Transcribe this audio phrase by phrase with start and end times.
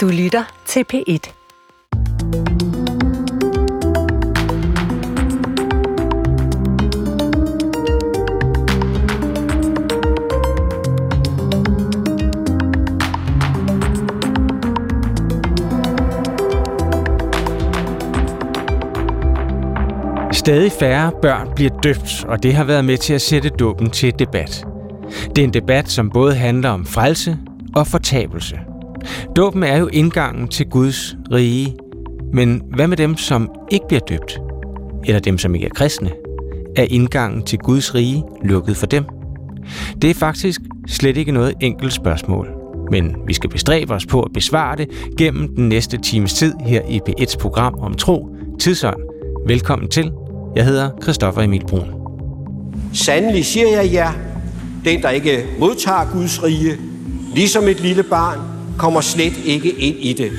[0.00, 1.32] Du lytter til P1.
[20.32, 24.18] Stadig færre børn bliver døbt, og det har været med til at sætte dåben til
[24.18, 24.64] debat.
[25.36, 27.38] Det er en debat, som både handler om frelse
[27.76, 28.69] og fortabelse.
[29.36, 31.76] Dåben er jo indgangen til Guds rige,
[32.32, 34.40] men hvad med dem, som ikke bliver døbt?
[35.04, 36.10] Eller dem, som ikke er kristne?
[36.76, 39.04] Er indgangen til Guds rige lukket for dem?
[40.02, 42.48] Det er faktisk slet ikke noget enkelt spørgsmål,
[42.90, 44.88] men vi skal bestræbe os på at besvare det
[45.18, 49.00] gennem den næste times tid her i P1's program om tro, tidsånd.
[49.46, 50.12] Velkommen til.
[50.56, 51.94] Jeg hedder Christoffer Emil Brun.
[52.94, 54.12] Sandelig siger jeg jer,
[54.84, 56.76] den der ikke modtager Guds rige,
[57.34, 58.49] ligesom et lille barn,
[58.80, 60.32] kommer slet ikke ind i det.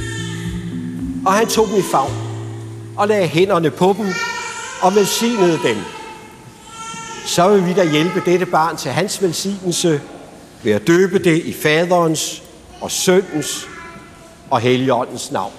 [1.25, 2.11] Og han tog dem i favn
[2.97, 4.05] og lagde hænderne på dem
[4.81, 5.77] og velsignede dem.
[7.25, 10.01] Så vil vi da hjælpe dette barn til hans velsignelse
[10.63, 12.43] ved at døbe det i faderens
[12.81, 13.67] og søndens
[14.49, 15.53] og helligåndens navn.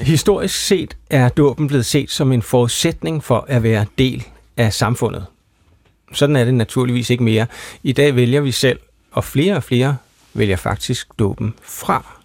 [0.00, 4.24] Historisk set er dåben blevet set som en forudsætning for at være del
[4.56, 5.26] af samfundet.
[6.12, 7.46] Sådan er det naturligvis ikke mere.
[7.82, 8.78] I dag vælger vi selv,
[9.12, 9.96] og flere og flere
[10.34, 12.20] vælger faktisk dåben fra.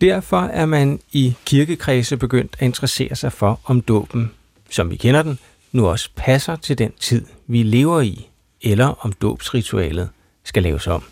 [0.00, 4.30] Derfor er man i kirkekredse begyndt at interessere sig for, om dåben,
[4.70, 5.38] som vi kender den,
[5.72, 8.28] nu også passer til den tid, vi lever i,
[8.62, 10.08] eller om dåbsritualet
[10.44, 11.02] skal laves om.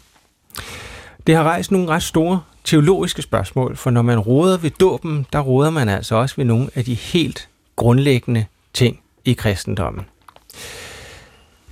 [1.26, 5.40] Det har rejst nogle ret store teologiske spørgsmål, for når man råder ved dåben, der
[5.40, 10.04] råder man altså også ved nogle af de helt grundlæggende ting i kristendommen.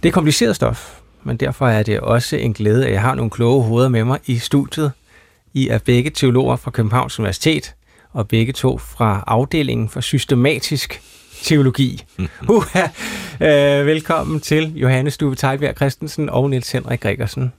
[0.02, 0.95] Det er kompliceret stof,
[1.26, 4.18] men derfor er det også en glæde, at jeg har nogle kloge hoveder med mig
[4.26, 4.92] i studiet.
[5.54, 7.74] I er begge teologer fra Københavns Universitet,
[8.12, 11.02] og begge to fra afdelingen for systematisk
[11.42, 12.04] teologi.
[13.40, 13.46] Uh,
[13.86, 17.52] velkommen til Johannes Stube Tejbjerg Christensen og Niels Henrik Gregersen.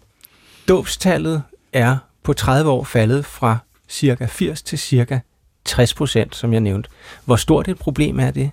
[0.68, 3.58] Dåbstallet er på 30 år faldet fra
[3.90, 5.20] cirka 80 til cirka
[5.66, 6.90] 60 procent, som jeg nævnte.
[7.26, 8.52] Hvor stort et problem er det?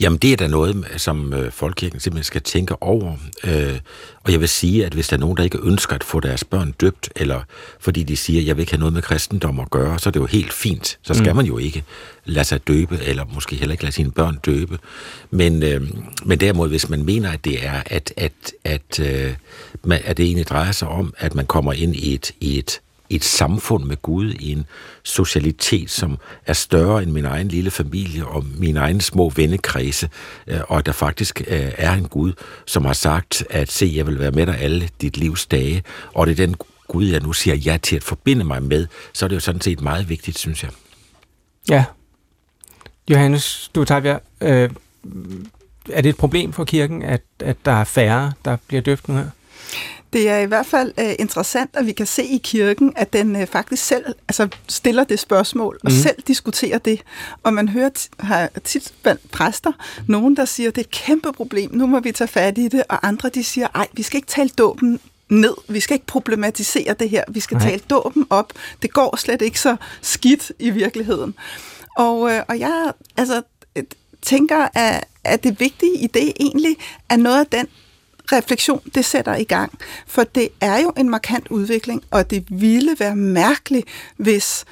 [0.00, 3.16] Jamen, det er da noget, som øh, Folkekirken simpelthen skal tænke over.
[3.44, 3.78] Øh,
[4.24, 6.44] og jeg vil sige, at hvis der er nogen, der ikke ønsker at få deres
[6.44, 7.40] børn døbt, eller
[7.80, 10.10] fordi de siger, at jeg vil ikke have noget med kristendom at gøre, så er
[10.10, 10.98] det jo helt fint.
[11.02, 11.36] Så skal mm.
[11.36, 11.84] man jo ikke
[12.24, 14.78] lade sig døbe, eller måske heller ikke lade sine børn døbe.
[15.30, 15.80] Men, øh,
[16.24, 18.32] men derimod, hvis man mener, at det er, at, at,
[18.64, 19.34] at, øh,
[19.90, 22.80] at det egentlig drejer sig om, at man kommer ind i et, i et
[23.10, 24.66] et samfund med Gud, i en
[25.02, 30.08] socialitet, som er større end min egen lille familie og mine egne små vennekredse,
[30.46, 32.32] øh, og at der faktisk øh, er en Gud,
[32.66, 35.82] som har sagt, at se, jeg vil være med dig alle dit livs dage,
[36.14, 36.56] og det er den
[36.88, 39.60] Gud, jeg nu siger ja til at forbinde mig med, så er det jo sådan
[39.60, 40.70] set meget vigtigt, synes jeg.
[41.68, 41.84] Ja.
[43.10, 44.70] Johannes, du tager øh,
[45.92, 49.14] er det et problem for kirken, at, at der er færre, der bliver døbt nu
[49.14, 49.30] her?
[50.16, 53.36] Det er i hvert fald uh, interessant, at vi kan se i kirken, at den
[53.36, 55.98] uh, faktisk selv altså, stiller det spørgsmål og mm.
[55.98, 57.02] selv diskuterer det.
[57.42, 57.90] Og man hører
[58.20, 59.72] har tit blandt præster
[60.08, 62.82] nogen, der siger, det er et kæmpe problem, nu må vi tage fat i det,
[62.88, 65.54] og andre de siger, ej, vi skal ikke tale dåben ned.
[65.68, 67.24] Vi skal ikke problematisere det her.
[67.28, 67.68] Vi skal Nej.
[67.68, 68.52] tale dåben op.
[68.82, 71.34] Det går slet ikke så skidt i virkeligheden.
[71.96, 73.42] Og, øh, og jeg altså,
[74.22, 76.76] tænker, at, at det vigtige i det egentlig
[77.08, 77.66] er noget af den
[78.32, 79.78] refleksion, det sætter i gang.
[80.06, 84.64] For det er jo en markant udvikling, og det ville være mærkeligt, hvis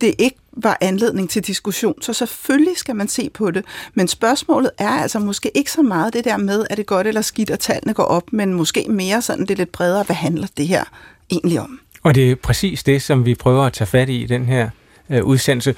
[0.00, 2.02] det ikke var anledning til diskussion.
[2.02, 3.64] Så selvfølgelig skal man se på det.
[3.94, 7.20] Men spørgsmålet er altså måske ikke så meget det der med, er det godt eller
[7.20, 10.68] skidt, at tallene går op, men måske mere sådan det lidt bredere, hvad handler det
[10.68, 10.84] her
[11.30, 11.80] egentlig om?
[12.02, 14.70] Og det er præcis det, som vi prøver at tage fat i i den her
[15.10, 15.74] øh, udsendelse.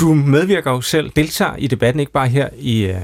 [0.00, 3.00] Du medvirker jo selv, deltager i debatten, ikke bare her i, øh,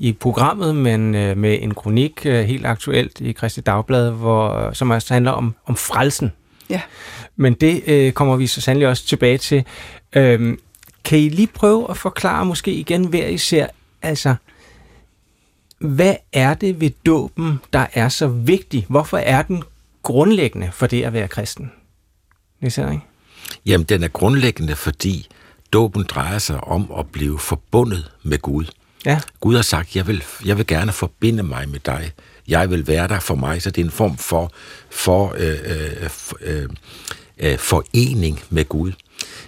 [0.00, 4.90] i programmet, men øh, med en kronik øh, helt aktuelt i Christi Dagblad, hvor, som
[4.90, 6.32] også handler om, om frelsen.
[6.70, 6.80] Ja.
[7.36, 9.64] Men det øh, kommer vi så sandelig også tilbage til.
[10.16, 10.58] Øhm,
[11.04, 13.66] kan I lige prøve at forklare måske igen hver især,
[14.02, 14.34] altså,
[15.78, 18.86] hvad er det ved dåben, der er så vigtig?
[18.88, 19.62] Hvorfor er den
[20.02, 21.72] grundlæggende for det at være kristen?
[22.62, 23.04] Det ser ikke?
[23.66, 25.28] Jamen, den er grundlæggende, fordi
[25.72, 28.64] dåben drejer sig om at blive forbundet med Gud.
[29.06, 29.20] Ja.
[29.40, 32.12] Gud har sagt, jeg vil, jeg vil gerne forbinde mig med dig.
[32.48, 34.52] Jeg vil være der for mig, så det er en form for,
[34.90, 36.10] for øh, øh,
[36.40, 36.68] øh,
[37.38, 38.92] øh, forening med Gud,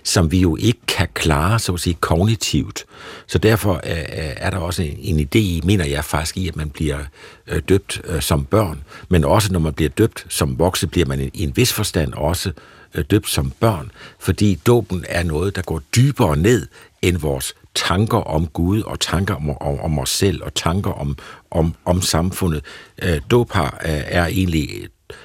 [0.03, 2.85] som vi jo ikke kan klare, så at sige, kognitivt.
[3.27, 6.49] Så derfor øh, øh, er der også en, en idé i, mener jeg faktisk i,
[6.49, 6.99] at man bliver
[7.47, 11.21] øh, døbt øh, som børn, men også når man bliver døbt som vokse, bliver man
[11.21, 12.53] i, i en vis forstand også
[12.95, 16.67] øh, døbt som børn, fordi dåben er noget, der går dybere ned
[17.03, 21.19] end vores tanker om Gud og tanker om, om, om os selv og tanker om,
[21.51, 22.65] om, om samfundet.
[23.03, 24.69] Øh, dåb har, er egentlig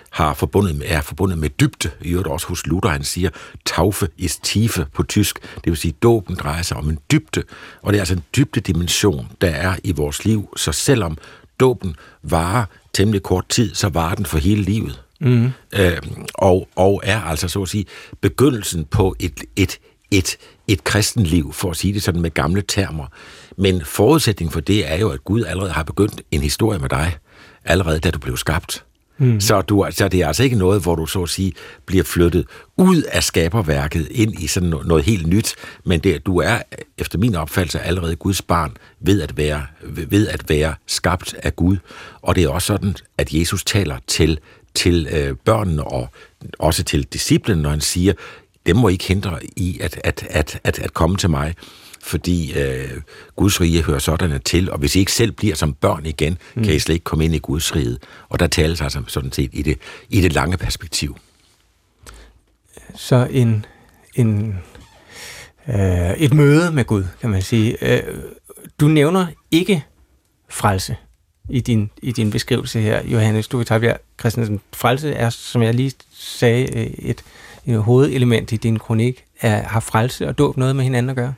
[0.09, 1.91] har forbundet med, er forbundet med dybde.
[2.01, 3.29] I øvrigt også hos Luther, han siger,
[3.65, 5.39] taufe is tiefe på tysk.
[5.55, 7.43] Det vil sige, dåben drejer sig om en dybde,
[7.81, 10.49] og det er altså en dybde dimension, der er i vores liv.
[10.55, 11.17] Så selvom
[11.59, 15.03] dåben varer temmelig kort tid, så varer den for hele livet.
[15.19, 15.51] Mm.
[15.73, 15.97] Øh,
[16.33, 17.85] og, og er altså så at sige
[18.21, 19.79] begyndelsen på et, et,
[20.11, 23.05] et, et kristenliv, for at sige det sådan med gamle termer.
[23.57, 27.17] Men forudsætningen for det er jo, at Gud allerede har begyndt en historie med dig,
[27.65, 28.83] allerede da du blev skabt.
[29.19, 29.39] Mm.
[29.39, 31.53] Så, du, så det er altså ikke noget, hvor du så at sige
[31.85, 32.45] bliver flyttet
[32.77, 35.55] ud af skaberværket ind i sådan noget, noget helt nyt,
[35.85, 36.57] men det, du er
[36.97, 39.65] efter min opfattelse allerede Guds barn ved at være
[40.09, 41.77] ved at være skabt af Gud,
[42.21, 44.39] og det er også sådan, at Jesus taler til
[44.75, 46.09] til øh, børnene og
[46.59, 48.13] også til disciplen, når han siger,
[48.67, 51.55] dem må ikke hindre i at, at, at, at, at komme til mig
[52.07, 53.01] fordi øh,
[53.35, 56.63] Guds rige hører sådan til, og hvis I ikke selv bliver som børn igen, mm.
[56.63, 57.97] kan I slet ikke komme ind i Guds rige.
[58.29, 59.77] Og der tales altså sådan set i det,
[60.09, 61.17] i det lange perspektiv.
[62.95, 63.65] Så en,
[64.15, 64.57] en,
[65.67, 67.77] øh, et møde med Gud, kan man sige.
[67.81, 68.23] Øh,
[68.79, 69.83] du nævner ikke
[70.49, 70.95] frelse
[71.49, 74.61] i din, i din beskrivelse her, Johannes Duvitabjerg Christensen.
[74.73, 77.23] Frelse er, som jeg lige sagde, øh, et,
[77.67, 79.25] et hovedelement i din kronik.
[79.41, 81.33] Er, har frelse og dåb noget med hinanden at gøre?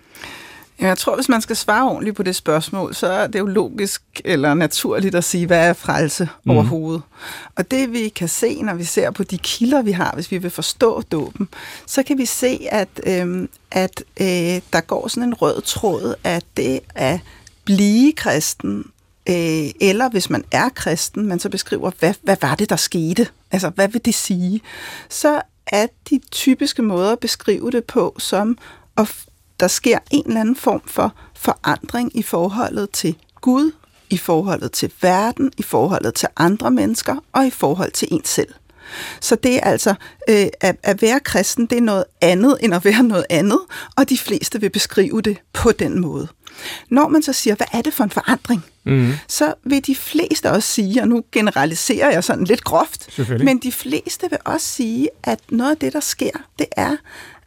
[0.79, 4.01] Jeg tror, hvis man skal svare ordentligt på det spørgsmål, så er det jo logisk
[4.25, 6.51] eller naturligt at sige, hvad er frelse mm.
[6.51, 7.01] overhovedet.
[7.55, 10.37] Og det vi kan se, når vi ser på de kilder, vi har, hvis vi
[10.37, 11.47] vil forstå dåben,
[11.85, 16.45] så kan vi se, at, øhm, at øh, der går sådan en rød tråd, at
[16.57, 17.19] det at
[17.65, 18.85] blive kristen,
[19.29, 23.27] øh, eller hvis man er kristen, man så beskriver, hvad, hvad var det, der skete?
[23.51, 24.61] Altså, hvad vil det sige?
[25.09, 28.57] Så er de typiske måder at beskrive det på, som
[28.97, 29.15] at
[29.59, 33.71] der sker en eller anden form for forandring i forholdet til Gud,
[34.09, 38.53] i forholdet til verden, i forholdet til andre mennesker og i forhold til en selv.
[39.21, 39.93] Så det er altså,
[40.29, 43.59] øh, at, at være kristen, det er noget andet end at være noget andet,
[43.95, 46.27] og de fleste vil beskrive det på den måde.
[46.89, 49.13] Når man så siger, hvad er det for en forandring, mm.
[49.27, 53.71] så vil de fleste også sige, og nu generaliserer jeg sådan lidt groft, men de
[53.71, 56.95] fleste vil også sige, at noget af det, der sker, det er,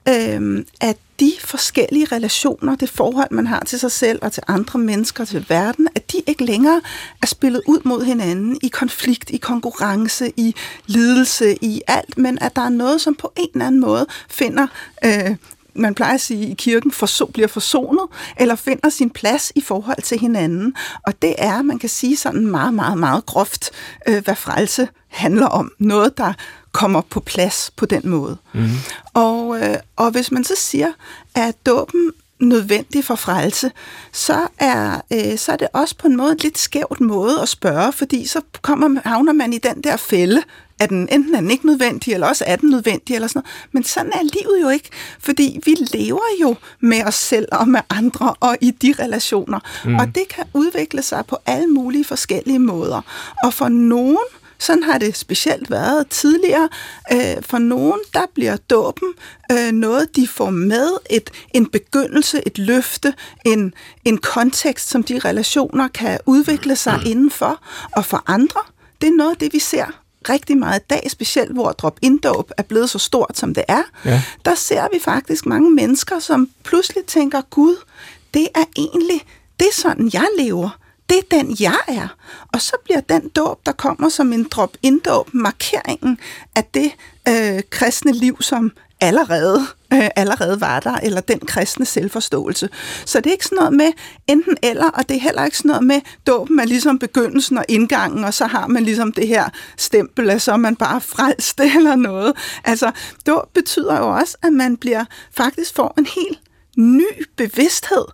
[0.09, 4.79] øh, at de forskellige relationer, det forhold, man har til sig selv og til andre
[4.79, 6.81] mennesker, til verden, at de ikke længere
[7.23, 10.55] er spillet ud mod hinanden i konflikt, i konkurrence, i
[10.87, 14.67] lidelse, i alt, men at der er noget, som på en eller anden måde finder
[15.05, 15.37] øh,
[15.75, 20.03] man plejer at sige i kirken, forso, bliver forsonet, eller finder sin plads i forhold
[20.03, 20.75] til hinanden.
[21.07, 23.71] Og det er, man kan sige sådan meget, meget, meget groft,
[24.09, 25.73] øh, hvad frelse handler om.
[25.79, 26.33] Noget, der
[26.73, 28.37] kommer på plads på den måde.
[28.53, 28.69] Mm.
[29.15, 30.93] Og, øh, og hvis man så siger,
[31.35, 33.71] at dåben nødvendig for frelse,
[34.13, 37.49] så er, øh, så er det også på en måde en lidt skævt måde at
[37.49, 40.43] spørge, fordi så kommer, havner man i den der fælde,
[40.83, 43.69] at den enten er den ikke nødvendig, eller også er den nødvendig, eller sådan noget.
[43.73, 44.89] Men sådan er livet jo ikke,
[45.21, 49.61] fordi vi lever jo med os selv og med andre og i de relationer.
[49.85, 49.95] Mm.
[49.95, 53.01] Og det kan udvikle sig på alle mulige forskellige måder.
[53.45, 54.27] Og for nogen,
[54.59, 56.69] sådan har det specielt været tidligere.
[57.13, 59.09] Øh, for nogen, der bliver dåben
[59.53, 63.15] øh, noget, de får med, et, en begyndelse, et løfte,
[63.47, 67.61] en, en kontekst, som de relationer kan udvikle sig indenfor.
[67.97, 68.61] Og for andre,
[69.01, 72.63] det er noget af det, vi ser rigtig meget i dag, specielt hvor drop-in-dåb er
[72.63, 73.83] blevet så stort, som det er.
[74.05, 74.23] Ja.
[74.45, 77.77] Der ser vi faktisk mange mennesker, som pludselig tænker, Gud,
[78.35, 79.21] det er egentlig,
[79.61, 80.79] det er sådan, jeg lever
[81.13, 82.09] det er den, jeg er.
[82.53, 86.19] Og så bliver den dåb, der kommer som en drop-in-dåb, markeringen
[86.57, 86.93] af det
[87.29, 89.61] øh, kristne liv, som allerede,
[89.95, 92.69] øh, allerede var der, eller den kristne selvforståelse.
[93.05, 93.93] Så det er ikke sådan noget med
[94.27, 97.65] enten eller, og det er heller ikke sådan noget med, dåben er ligesom begyndelsen og
[97.69, 101.61] indgangen, og så har man ligesom det her stempel, at så er man bare frelst
[101.77, 102.33] eller noget.
[102.65, 102.91] Altså,
[103.27, 105.05] dåb betyder jo også, at man bliver
[105.37, 106.41] faktisk får en helt
[106.77, 108.05] ny bevidsthed.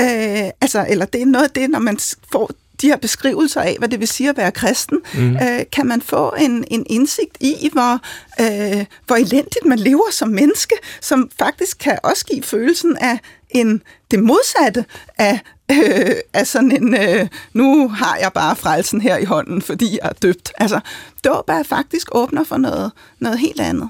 [0.00, 1.98] Øh, altså, eller det er noget af det, når man
[2.32, 2.50] får
[2.82, 5.36] de her beskrivelser af, hvad det vil sige at være kristen, mm.
[5.36, 8.00] øh, kan man få en, en indsigt i, hvor,
[8.40, 13.18] øh, hvor elendigt man lever som menneske, som faktisk kan også give følelsen af
[13.50, 14.84] en, det modsatte
[15.18, 15.40] af,
[15.70, 20.08] øh, af sådan en, øh, nu har jeg bare frelsen her i hånden, fordi jeg
[20.08, 20.52] er døbt.
[20.58, 20.80] Altså,
[21.24, 23.88] dåb er faktisk åbner for noget, noget helt andet.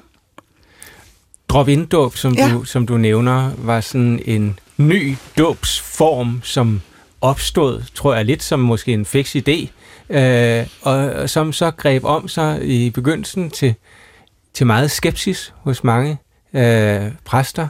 [1.49, 2.49] Drop-in-dåb, som, ja.
[2.53, 6.81] du, som du nævner, var sådan en ny dåbsform, som
[7.21, 9.67] opstod, tror jeg, lidt som måske en fix idé,
[10.17, 13.75] øh, og som så greb om sig i begyndelsen til,
[14.53, 16.17] til meget skepsis hos mange
[16.53, 17.67] øh, præster.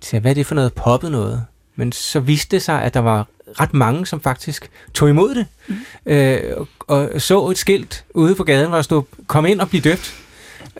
[0.00, 1.44] Sagde, hvad er det for noget poppet noget?
[1.76, 3.26] Men så viste det sig, at der var
[3.60, 5.76] ret mange, som faktisk tog imod det, mm.
[6.06, 9.68] øh, og, og så et skilt ude på gaden, hvor der stod, kom ind og
[9.68, 10.14] bliv døbt.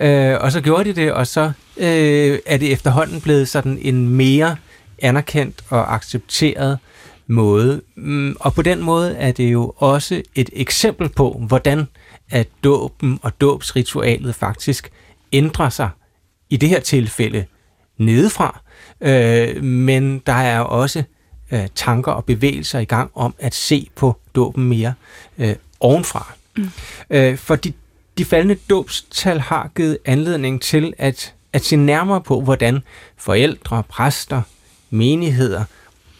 [0.00, 4.08] Øh, og så gjorde de det, og så øh, er det efterhånden blevet sådan en
[4.08, 4.56] mere
[4.98, 6.78] anerkendt og accepteret
[7.26, 7.82] måde.
[7.94, 11.86] Mm, og på den måde er det jo også et eksempel på, hvordan
[12.30, 14.92] at dåben og dåbsritualet faktisk
[15.32, 15.88] ændrer sig,
[16.50, 17.44] i det her tilfælde
[17.98, 18.60] nedefra,
[19.00, 21.02] øh, men der er også
[21.50, 24.94] øh, tanker og bevægelser i gang om at se på dåben mere
[25.38, 26.32] øh, ovenfra.
[26.56, 26.70] Mm.
[27.10, 27.72] Øh, for de,
[28.18, 32.80] de faldende dåbstal har givet anledning til at, at se nærmere på, hvordan
[33.16, 34.42] forældre, præster,
[34.90, 35.64] menigheder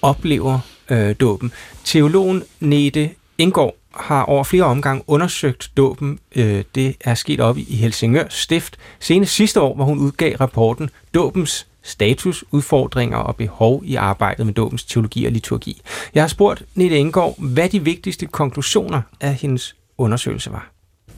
[0.02, 1.52] oplever øh, dåben.
[1.84, 6.18] Teologen Nete Indgår har over flere omgange undersøgt dåben.
[6.36, 8.76] Øh, det er sket op i Helsingør Stift.
[9.00, 14.54] Senest sidste år, hvor hun udgav rapporten Dåbens status, udfordringer og behov i arbejdet med
[14.54, 15.82] dåbens teologi og liturgi.
[16.14, 20.70] Jeg har spurgt Nette Indgår, hvad de vigtigste konklusioner af hendes undersøgelse var.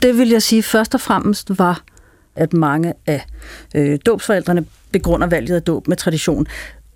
[0.03, 1.83] Det vil jeg sige først og fremmest var,
[2.37, 3.25] at mange af
[3.75, 6.47] øh, dåbsforældrene begrunder valget af dåb med tradition.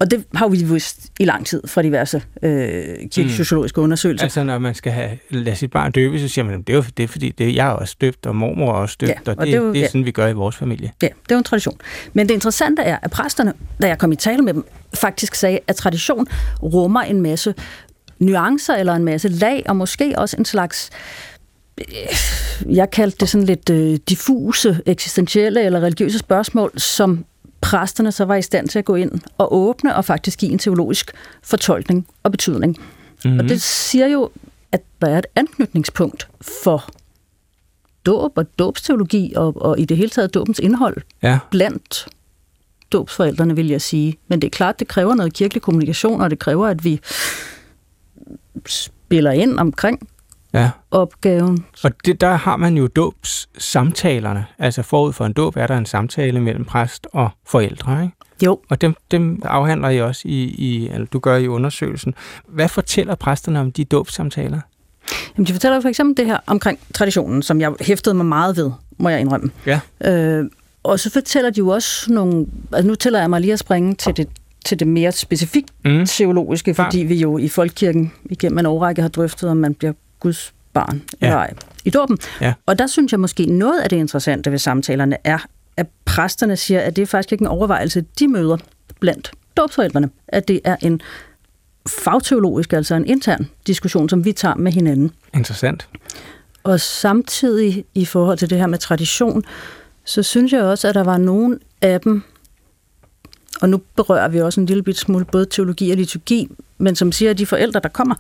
[0.01, 3.85] Og det har vi vist i lang tid fra diverse øh, kirkesociologiske mm.
[3.85, 4.25] undersøgelser.
[4.25, 6.85] Altså når man skal have, lade sit barn døbe, så siger man, det er jo
[6.97, 9.35] det er, fordi det, jeg er også døbt, og mormor er også døbt, ja, og,
[9.39, 9.87] og det, det, er, jo, det er ja.
[9.87, 10.93] sådan, vi gør i vores familie.
[11.03, 11.79] Ja, det er en tradition.
[12.13, 13.53] Men det interessante er, at præsterne,
[13.83, 14.65] da jeg kom i tale med dem,
[14.95, 16.27] faktisk sagde, at tradition
[16.63, 17.55] rummer en masse
[18.19, 20.91] nuancer eller en masse lag, og måske også en slags
[21.79, 27.25] øh, jeg kaldte det sådan lidt øh, diffuse, eksistentielle eller religiøse spørgsmål, som
[27.61, 30.59] præsterne så var i stand til at gå ind og åbne og faktisk give en
[30.59, 31.13] teologisk
[31.43, 32.77] fortolkning og betydning.
[33.25, 33.39] Mm-hmm.
[33.39, 34.31] Og det siger jo,
[34.73, 36.29] at der er et anknytningspunkt
[36.63, 36.91] for
[38.07, 41.39] dåb og dåbsteologi og, og i det hele taget dåbens indhold ja.
[41.51, 42.09] blandt
[42.93, 44.19] dåbsforældrene, vil jeg sige.
[44.29, 47.01] Men det er klart, det kræver noget kirkelig kommunikation, og det kræver, at vi
[48.67, 50.09] spiller ind omkring
[50.55, 50.71] ja.
[50.91, 51.65] opgaven.
[51.85, 54.47] Og det, der har man jo dåbssamtalerne.
[54.59, 58.15] Altså forud for en dåb er der en samtale mellem præst og forældre, ikke?
[58.45, 58.61] Jo.
[58.69, 62.15] Og dem, dem afhandler I også i, i eller du gør i undersøgelsen.
[62.49, 64.61] Hvad fortæller præsterne om de dåbssamtaler?
[65.37, 68.71] Jamen, de fortæller for eksempel det her omkring traditionen, som jeg hæftede mig meget ved,
[68.99, 69.51] må jeg indrømme.
[69.67, 69.81] Ja.
[70.05, 70.45] Øh,
[70.83, 72.47] og så fortæller de jo også nogle...
[72.73, 74.29] Altså nu tæller jeg mig lige at springe til det,
[74.65, 76.07] til det mere specifikt mm.
[76.07, 80.55] teologiske, fordi vi jo i Folkekirken igennem en årrække har drøftet, om man bliver Guds
[80.73, 81.27] barn ja.
[81.27, 82.19] eller ej i dåben.
[82.41, 82.55] Ja.
[82.67, 85.39] Og der synes jeg måske, noget af det interessante ved samtalerne er,
[85.77, 88.57] at præsterne siger, at det er faktisk ikke en overvejelse, de møder
[89.01, 90.11] blandt dåbsforældrene.
[90.29, 91.01] At det er en
[91.89, 95.11] fagteologisk, altså en intern diskussion, som vi tager med hinanden.
[95.35, 95.89] Interessant.
[96.63, 99.45] Og samtidig i forhold til det her med tradition,
[100.05, 102.23] så synes jeg også, at der var nogen af dem,
[103.61, 106.49] og nu berører vi også en lille bit smule både teologi og liturgi,
[106.79, 108.15] men som siger, at de forældre, der kommer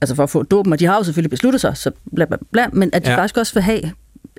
[0.00, 2.36] altså for at få dåben, og de har jo selvfølgelig besluttet sig, så bla, bla,
[2.52, 3.16] bla, men at de ja.
[3.16, 3.82] faktisk også vil have,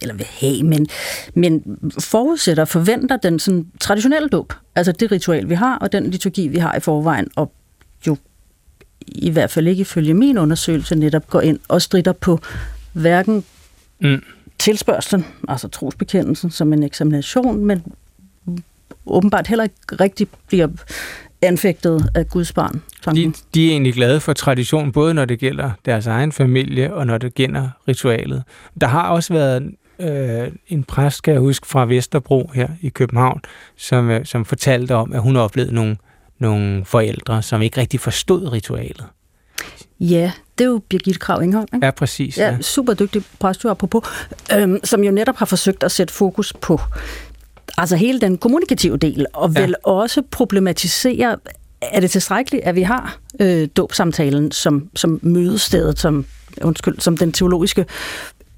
[0.01, 0.87] eller vil have, men,
[1.33, 6.47] men forudsætter, forventer den sådan, traditionelle dåb, altså det ritual, vi har, og den liturgi,
[6.47, 7.51] vi har i forvejen, og
[8.07, 8.17] jo
[9.07, 12.39] i hvert fald ikke ifølge min undersøgelse netop går ind og strider på
[12.93, 13.43] hverken
[13.99, 14.23] mm.
[14.59, 17.83] tilspørgselen, altså trosbekendelsen som en eksamination, men
[19.05, 20.67] åbenbart heller ikke rigtig bliver
[21.41, 22.81] anfægtet af Guds barn.
[23.15, 27.07] De, de er egentlig glade for tradition, både når det gælder deres egen familie, og
[27.07, 28.43] når det gælder ritualet.
[28.81, 33.41] Der har også været øh, en præst, skal jeg huske, fra Vesterbro her i København,
[33.77, 35.97] som, øh, som fortalte om, at hun oplevede nogle,
[36.39, 39.05] nogle forældre, som ikke rigtig forstod ritualet.
[39.99, 41.85] Ja, det er jo Birgitte Krav Ingholm, ikke?
[41.85, 42.37] Ja, præcis.
[42.37, 42.61] Ja, ja.
[42.61, 44.03] super dygtig præst, apropos,
[44.55, 46.79] øhm, som jo netop har forsøgt at sætte fokus på
[47.77, 49.61] altså hele den kommunikative del, og ja.
[49.61, 51.37] vel også problematisere,
[51.81, 56.25] er det tilstrækkeligt, at vi har øh, dåbsamtalen som, som mødestedet, som,
[56.61, 57.85] undskyld, som den teologiske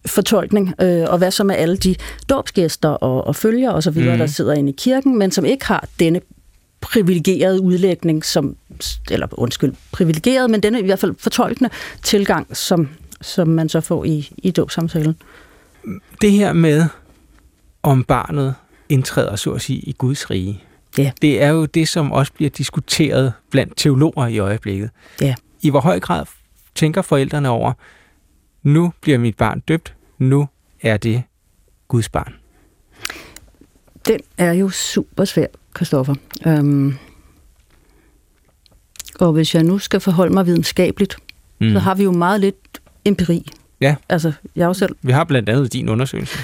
[0.06, 1.96] fortolkning, øh, og hvad så med alle de
[2.30, 4.18] dåbsgæster og, og følgere osv., mm.
[4.18, 6.22] der sidder inde i kirken, men som ikke har denne
[6.82, 8.56] privilegerede udlægning, som,
[9.12, 11.70] eller undskyld, privilegeret, men denne i hvert fald fortolkende
[12.04, 12.90] tilgang, som,
[13.22, 15.16] som man så får i, i dåbsamtalen.
[16.22, 16.86] Det her med,
[17.84, 18.56] om barnet
[18.90, 20.64] indtræder, så at sige, i Guds rige.
[20.98, 21.12] Ja.
[21.22, 24.90] Det er jo det, som også bliver diskuteret blandt teologer i øjeblikket.
[25.22, 25.36] Ja.
[25.62, 26.26] I hvor høj grad
[26.76, 27.74] tænker forældrene over,
[28.64, 30.48] nu bliver mit barn døbt, nu
[30.82, 31.24] er det
[31.88, 32.34] Guds barn?
[34.08, 36.16] Den er jo super svær, Kristoffer.
[36.48, 36.96] Øhm,
[39.20, 41.18] og hvis jeg nu skal forholde mig videnskabeligt,
[41.60, 41.72] mm.
[41.72, 43.48] så har vi jo meget lidt empiri.
[43.82, 43.96] Ja.
[44.10, 44.96] Altså, jeg jo selv...
[45.02, 46.38] Vi har blandt andet din undersøgelse.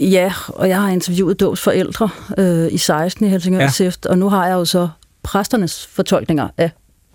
[0.00, 3.90] Ja, og jeg har interviewet Dåbs forældre øh, i 16 i Helsingør ja.
[4.08, 4.88] Og nu har jeg jo så
[5.22, 6.70] præsternes fortolkninger af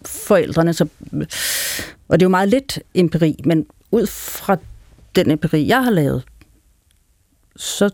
[0.05, 0.73] forældrene.
[0.73, 0.87] Så,
[2.07, 4.57] og det er jo meget lidt empiri, men ud fra
[5.15, 6.23] den empiri, jeg har lavet,
[7.55, 7.89] så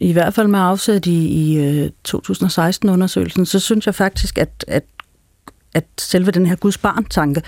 [0.00, 4.84] i hvert fald med afsæt i, i 2016-undersøgelsen, øh, så synes jeg faktisk, at, at,
[5.74, 7.42] at selve den her Guds barn-tanke,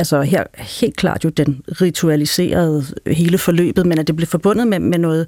[0.00, 4.78] altså her helt klart jo den ritualiserede hele forløbet, men at det blev forbundet med,
[4.78, 5.26] med noget,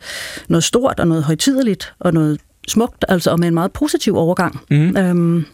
[0.49, 4.61] noget stort og noget højtideligt og noget smukt, altså og med en meget positiv overgang.
[4.71, 4.97] Mm.
[4.97, 5.45] Øhm,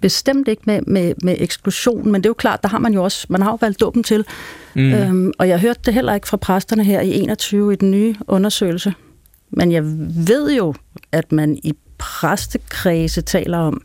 [0.00, 3.04] bestemt ikke med, med, med eksklusion, men det er jo klart, der har man jo
[3.04, 4.24] også, man har jo valgt dåben til.
[4.74, 4.92] Mm.
[4.92, 8.14] Øhm, og jeg hørte det heller ikke fra præsterne her i 21 i den nye
[8.28, 8.94] undersøgelse.
[9.50, 9.82] Men jeg
[10.26, 10.74] ved jo,
[11.12, 13.82] at man i præstekredse taler om,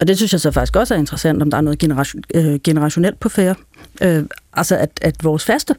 [0.00, 2.60] og det synes jeg så faktisk også er interessant, om der er noget generation, øh,
[2.64, 3.54] generationelt på færre.
[4.02, 5.74] Øh, altså at, at vores faste,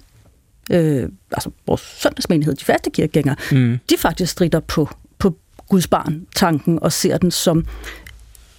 [0.72, 3.80] øh, altså vores søndagsmenighed, de faste kirkegængere, mm.
[3.90, 5.38] de faktisk strider på, på
[5.70, 7.66] Guds barn-tanken og ser den som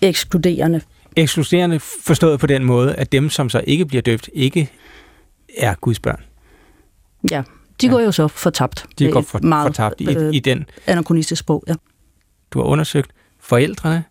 [0.01, 0.81] ekskluderende.
[1.17, 4.71] Ekskluderende forstået på den måde, at dem, som så ikke bliver døbt, ikke
[5.57, 6.21] er Guds børn.
[7.31, 7.43] Ja,
[7.81, 7.93] de ja.
[7.93, 8.87] går jo så fortabt.
[8.99, 10.67] De går for, meget, fortabt i, øh, i den.
[10.87, 11.75] Anachronistisk sprog, ja.
[12.51, 13.11] Du har undersøgt
[13.41, 14.05] forældrene,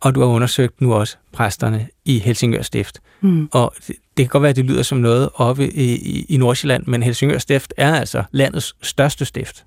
[0.00, 3.00] og du har undersøgt nu også præsterne i Helsingør Stift.
[3.20, 3.48] Mm.
[3.52, 6.36] Og det, det kan godt være, at det lyder som noget oppe i, i, i
[6.36, 9.64] Nordsjælland, men Helsingør Stift er altså landets største stift.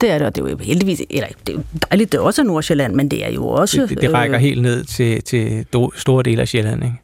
[0.00, 2.22] Det er det, og det er jo heldigvis, eller det er jo dejligt, det er
[2.22, 3.86] også Nordsjælland, men det er jo også...
[3.86, 6.96] Det, det rækker øh, helt ned til, til store dele af Sjælland, ikke?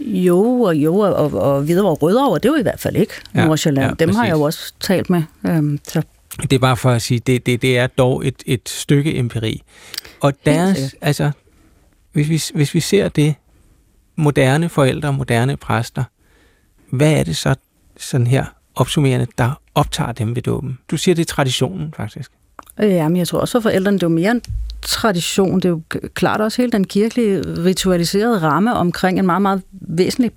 [0.00, 3.12] Jo, og jo, og, og Hvidovre og Rødovre, det er jo i hvert fald ikke
[3.34, 3.86] ja, Nordsjælland.
[3.86, 4.16] Ja, Dem præcis.
[4.16, 5.22] har jeg jo også talt med.
[5.46, 6.02] Øhm, så.
[6.42, 9.62] Det er bare for at sige, det, det, det er dog et, et stykke empiri.
[10.20, 11.30] Og deres, altså,
[12.12, 13.34] hvis vi, hvis vi ser det,
[14.16, 16.04] moderne forældre, moderne præster,
[16.90, 17.54] hvad er det så
[17.96, 20.78] sådan her opsummerende, der optager dem ved dåben?
[20.90, 22.32] Du siger, det er traditionen, faktisk.
[22.78, 24.42] Ja, men jeg tror også for forældrene, det er jo mere en
[24.82, 25.56] tradition.
[25.56, 25.82] Det er jo
[26.14, 30.30] klart også hele den kirkelige ritualiserede ramme omkring en meget, meget væsentlig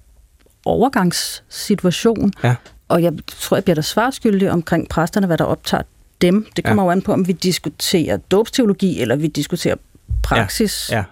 [0.66, 2.34] overgangssituation.
[2.44, 2.56] Ja.
[2.88, 5.84] Og jeg tror, jeg bliver der svarskyldig omkring præsterne, hvad der optager
[6.22, 6.48] dem.
[6.56, 6.88] Det kommer ja.
[6.88, 9.76] jo an på, om vi diskuterer dåbsteologi, eller vi diskuterer
[10.24, 10.90] praksis.
[10.92, 10.98] Ja.
[10.98, 11.04] Ja.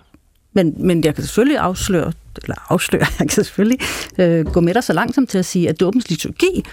[0.53, 3.79] Men, men jeg kan selvfølgelig afsløre, eller afsløre, jeg kan selvfølgelig
[4.17, 6.65] øh, gå med dig så langt som til at sige, at dåbens liturgi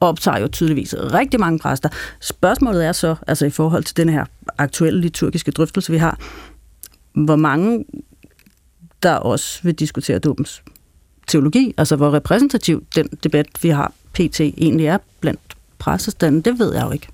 [0.00, 1.88] optager jo tydeligvis rigtig mange præster.
[2.20, 4.24] Spørgsmålet er så, altså i forhold til den her
[4.58, 6.18] aktuelle liturgiske drøftelse, vi har,
[7.12, 7.84] hvor mange
[9.02, 10.62] der også vil diskutere dåbens
[11.26, 14.40] teologi, altså hvor repræsentativ den debat, vi har pt.
[14.40, 15.40] egentlig er blandt
[15.78, 17.08] præstestanden, det ved jeg jo ikke.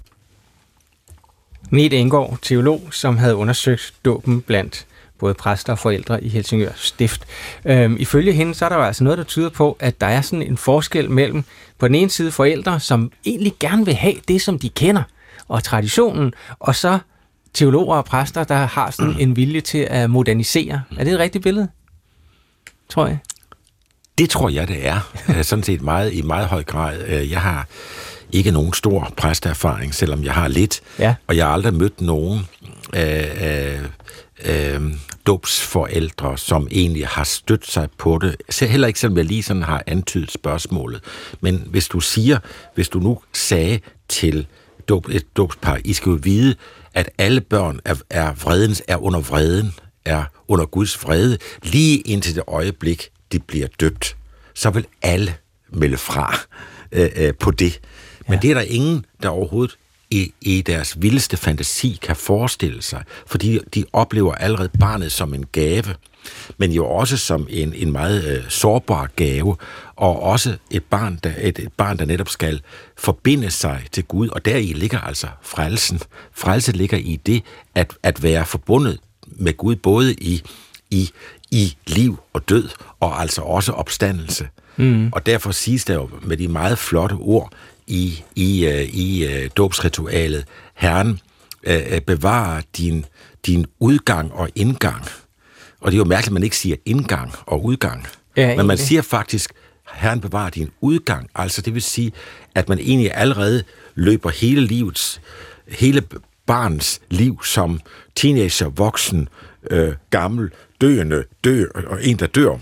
[1.71, 4.87] Nete Engård, teolog, som havde undersøgt dåben blandt
[5.21, 7.25] både præster og forældre i Helsingør Stift.
[7.65, 10.21] Øhm, ifølge hende, så er der jo altså noget, der tyder på, at der er
[10.21, 11.45] sådan en forskel mellem
[11.79, 15.03] på den ene side forældre, som egentlig gerne vil have det, som de kender,
[15.49, 16.99] og traditionen, og så
[17.55, 20.83] teologer og præster, der har sådan en vilje til at modernisere.
[20.99, 21.69] Er det et rigtigt billede?
[22.89, 23.19] Tror jeg.
[24.19, 25.01] Det tror jeg, det er.
[25.43, 27.05] Sådan set meget, i meget høj grad.
[27.07, 27.67] Øh, jeg har
[28.33, 30.81] ikke nogen stor præsterfaring, selvom jeg har lidt.
[30.99, 31.15] Ja.
[31.27, 32.49] Og jeg har aldrig mødt nogen
[32.97, 33.79] øh, øh,
[34.45, 34.95] øh,
[35.27, 38.37] dåbsforældre, som egentlig har stødt sig på det.
[38.51, 41.01] Så heller ikke, selvom jeg lige sådan har antydet spørgsmålet.
[41.41, 42.39] Men hvis du siger,
[42.75, 44.47] hvis du nu sagde til
[44.89, 46.55] dåb, et dåbspar, I skal jo vide,
[46.95, 49.75] at alle børn er, er, vredens, er under vreden,
[50.05, 54.17] er under Guds vrede, lige indtil det øjeblik, de bliver døbt.
[54.55, 55.35] Så vil alle
[55.73, 56.39] melde fra
[56.93, 57.81] øh, øh, på det.
[58.29, 58.41] Men ja.
[58.41, 59.77] det er der ingen, der overhovedet
[60.11, 65.47] i, i deres vildeste fantasi kan forestille sig, fordi de oplever allerede barnet som en
[65.53, 65.95] gave,
[66.59, 69.57] men jo også som en, en meget øh, sårbar gave,
[69.97, 72.61] og også et barn, der, et, et barn, der netop skal
[72.99, 76.01] forbinde sig til Gud, og deri ligger altså frelsen.
[76.33, 77.43] Frelse ligger i det
[77.75, 80.43] at, at være forbundet med Gud, både i,
[80.91, 81.11] i,
[81.51, 82.69] i liv og død,
[83.01, 84.49] og altså også opstandelse.
[84.77, 85.09] Mm.
[85.13, 87.53] Og derfor siges der jo med de meget flotte ord,
[87.91, 90.45] i, i, uh, i uh, dåbsritualet.
[90.75, 91.21] Herren
[91.67, 93.05] uh, bevarer din,
[93.47, 95.05] din udgang og indgang.
[95.81, 98.07] Og det er jo mærkeligt, at man ikke siger indgang og udgang.
[98.37, 99.53] Ja, Men man siger faktisk,
[99.93, 101.31] Herren bevarer din udgang.
[101.35, 102.13] Altså det vil sige,
[102.55, 103.63] at man egentlig allerede
[103.95, 105.21] løber hele livets,
[105.69, 106.03] hele
[106.47, 107.81] barns liv som
[108.15, 109.29] teenager, voksen,
[109.71, 110.51] øh, gammel,
[110.81, 112.57] døende, dør, og en, der dør.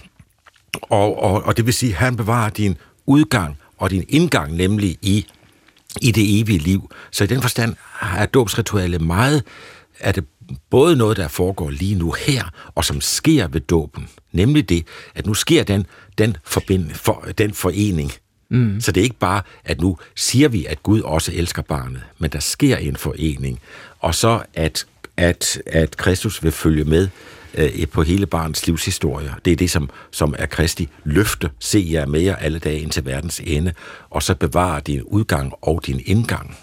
[0.82, 4.98] Og, og, og det vil sige, at han bevarer din udgang og din indgang nemlig
[5.02, 5.26] i,
[6.00, 6.90] i det evige liv.
[7.10, 9.42] Så i den forstand er dåbsritualet meget,
[10.00, 10.24] er det
[10.70, 14.08] både noget, der foregår lige nu her, og som sker ved dåben.
[14.32, 15.86] Nemlig det, at nu sker den,
[16.18, 18.12] den, forbind, for, den forening
[18.50, 18.80] Mm.
[18.80, 22.30] Så det er ikke bare, at nu siger vi, at Gud også elsker barnet, men
[22.30, 23.60] der sker en forening,
[23.98, 24.86] og så at,
[25.16, 27.08] at, at Kristus vil følge med
[27.54, 29.34] øh, på hele barnets livshistorie.
[29.44, 31.50] Det er det, som, som er Kristi løfte.
[31.58, 33.72] Se jer med jer alle dage ind til verdens ende,
[34.10, 36.56] og så bevare din udgang og din indgang.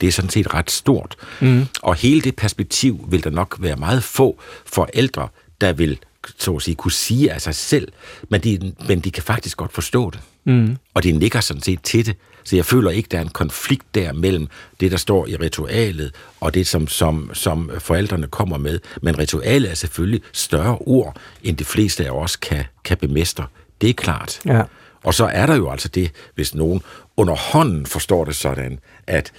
[0.00, 1.16] Det er sådan set ret stort.
[1.40, 1.66] Mm.
[1.82, 5.28] Og hele det perspektiv vil der nok være meget få forældre,
[5.60, 5.98] der vil
[6.38, 7.88] så at sige, kunne sige af sig selv,
[8.28, 10.20] men de, men de kan faktisk godt forstå det.
[10.44, 10.76] Mm.
[10.94, 12.16] Og de nikker sådan set til det.
[12.44, 14.48] Så jeg føler ikke, der er en konflikt der mellem
[14.80, 18.80] det, der står i ritualet, og det, som, som, som forældrene kommer med.
[19.02, 23.46] Men ritualet er selvfølgelig større ord, end de fleste af os kan, kan bemestre.
[23.80, 24.40] Det er klart.
[24.46, 24.62] Ja.
[25.04, 26.82] Og så er der jo altså det, hvis nogen
[27.16, 29.32] under hånden forstår det sådan, at,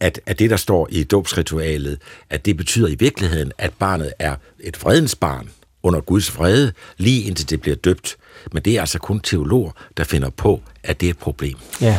[0.00, 1.98] at, at det, der står i dåbsritualet,
[2.30, 5.50] at det betyder i virkeligheden, at barnet er et fredens barn
[5.82, 8.16] under Guds vrede, lige indtil det bliver døbt.
[8.52, 11.56] Men det er altså kun teologer, der finder på, at det er et problem.
[11.80, 11.98] Ja.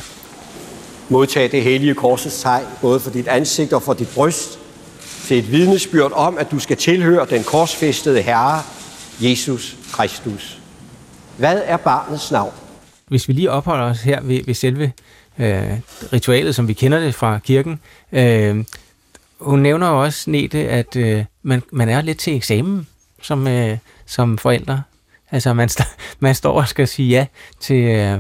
[1.12, 4.60] Modtag det hellige korsets tegn, både for dit ansigt og for dit bryst,
[5.26, 8.62] til et vidnesbyrd om, at du skal tilhøre den korsfæstede Herre,
[9.20, 10.60] Jesus Kristus.
[11.38, 12.54] Hvad er barnets navn?
[13.08, 14.92] Hvis vi lige opholder os her ved, ved selve
[15.40, 15.80] øh,
[16.14, 17.80] ritualet, som vi kender det fra kirken,
[18.12, 18.66] øh,
[19.40, 22.88] hun nævner jo også, Nete, at øh, man, man er lidt til eksamen
[23.22, 24.82] som, øh, som forældre.
[25.32, 27.26] Altså, man, st- man står og skal sige ja
[27.60, 28.20] til, øh,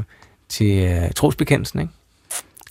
[0.49, 1.93] til øh, trosbekendelsen, ikke?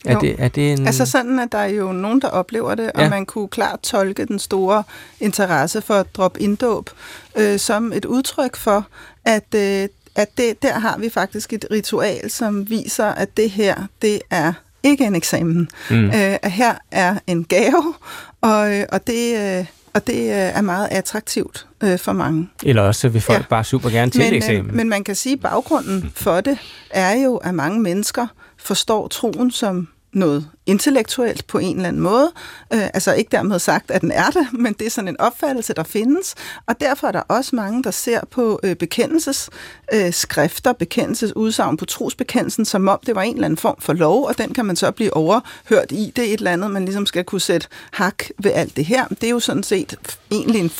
[0.04, 0.86] Er det, er det en...
[0.86, 3.10] Altså sådan, at der er jo nogen, der oplever det, og ja.
[3.10, 4.82] man kunne klart tolke den store
[5.20, 6.90] interesse for drop inddåb
[7.36, 8.86] øh, som et udtryk for,
[9.24, 13.86] at, øh, at det, der har vi faktisk et ritual, som viser, at det her,
[14.02, 15.68] det er ikke en eksamen.
[15.90, 16.04] Mm.
[16.04, 17.94] Øh, at her er en gave,
[18.40, 19.58] og, øh, og det...
[19.58, 22.48] Øh, og det øh, er meget attraktivt øh, for mange.
[22.62, 23.44] Eller også vil folk ja.
[23.50, 24.70] bare super gerne til men, eksamen.
[24.70, 26.58] Øh, men man kan sige, at baggrunden for det
[26.90, 28.26] er jo, at mange mennesker
[28.60, 32.32] forstår troen som noget intellektuelt på en eller anden måde.
[32.72, 35.74] Øh, altså ikke dermed sagt, at den er det, men det er sådan en opfattelse,
[35.74, 36.34] der findes.
[36.66, 39.50] Og derfor er der også mange, der ser på øh, bekendelses
[39.92, 44.38] øh, bekendelseudsagn på trosbekendelsen, som om det var en eller anden form for lov, og
[44.38, 46.12] den kan man så blive overhørt i.
[46.16, 49.06] Det er et eller andet, man ligesom skal kunne sætte hak ved alt det her.
[49.08, 49.96] Det er jo sådan set
[50.30, 50.70] egentlig en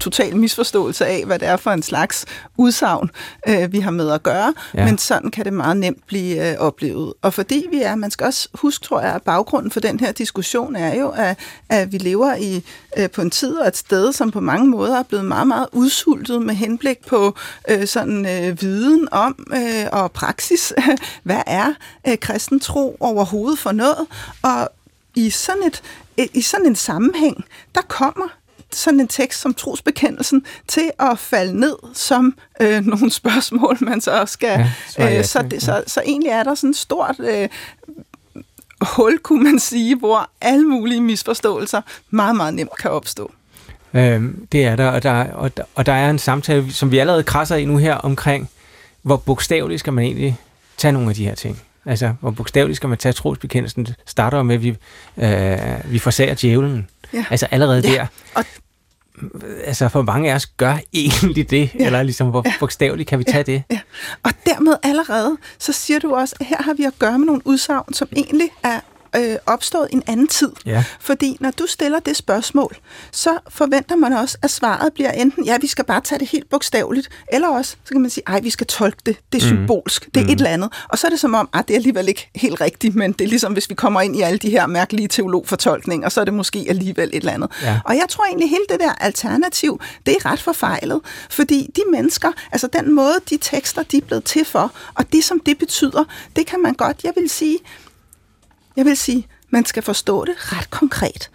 [0.00, 2.24] total misforståelse af, hvad det er for en slags
[2.56, 3.10] udsagn,
[3.48, 4.84] øh, vi har med at gøre, ja.
[4.84, 7.12] men sådan kan det meget nemt blive øh, oplevet.
[7.22, 10.12] Og fordi vi er, man skal også huske, tror jeg, at baggrunden for den her
[10.12, 12.64] diskussion er jo, at, at vi lever i
[12.96, 15.66] øh, på en tid og et sted, som på mange måder er blevet meget, meget
[15.72, 17.34] udsultet med henblik på
[17.68, 20.72] øh, sådan øh, viden om øh, og praksis.
[21.22, 21.72] hvad er
[22.08, 24.06] øh, kristen tro overhovedet for noget?
[24.42, 24.68] Og
[25.14, 25.82] i sådan, et,
[26.34, 28.28] i sådan en sammenhæng, der kommer
[28.72, 34.26] sådan en tekst som trosbekendelsen til at falde ned som øh, nogle spørgsmål, man så
[34.26, 34.66] skal...
[34.98, 37.48] Ja, øh, så, det, så, så egentlig er der sådan et stort øh,
[38.96, 43.32] hul, kunne man sige, hvor alle mulige misforståelser meget, meget nemt kan opstå.
[43.94, 46.98] Øhm, det er der og, der, og der, og der er en samtale, som vi
[46.98, 48.50] allerede krasser i nu her, omkring,
[49.02, 50.38] hvor bogstaveligt skal man egentlig
[50.76, 51.62] tage nogle af de her ting.
[51.86, 53.86] Altså, hvor bogstaveligt skal man tage trosbekendelsen?
[54.06, 54.76] Starter med, at vi,
[55.16, 56.88] øh, vi forsager djævlen.
[57.12, 57.24] Ja.
[57.30, 57.94] Altså allerede ja.
[57.94, 58.06] der.
[58.34, 58.44] Og
[59.64, 61.86] altså for mange af os gør egentlig det, ja.
[61.86, 62.52] eller ligesom hvor ja.
[62.60, 63.52] bogstaveligt kan vi tage ja.
[63.52, 63.62] det?
[63.70, 63.80] Ja.
[64.22, 67.42] Og dermed allerede, så siger du også, at her har vi at gøre med nogle
[67.44, 68.80] udsagn, som egentlig er
[69.16, 70.52] øh, opstået en anden tid.
[70.66, 70.84] Ja.
[71.00, 72.76] Fordi når du stiller det spørgsmål,
[73.12, 76.50] så forventer man også, at svaret bliver enten, ja, vi skal bare tage det helt
[76.50, 79.56] bogstaveligt, eller også, så kan man sige, ej, vi skal tolke det, det er mm.
[79.56, 80.30] symbolsk, det er mm.
[80.30, 80.72] et eller andet.
[80.88, 83.24] Og så er det som om, at det er alligevel ikke helt rigtigt, men det
[83.24, 86.34] er ligesom, hvis vi kommer ind i alle de her mærkelige teologfortolkninger, så er det
[86.34, 87.50] måske alligevel et eller andet.
[87.62, 87.80] Ja.
[87.84, 91.00] Og jeg tror egentlig, hele det der alternativ, det er ret forfejlet,
[91.30, 95.24] fordi de mennesker, altså den måde, de tekster, de er blevet til for, og det,
[95.24, 96.04] som det betyder,
[96.36, 97.58] det kan man godt, jeg vil sige,
[98.76, 101.30] jeg vil sige, man skal forstå det ret konkret.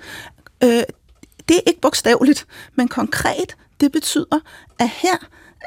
[0.64, 0.84] Øh,
[1.50, 4.40] det er ikke bogstaveligt, men konkret, det betyder,
[4.80, 5.18] at her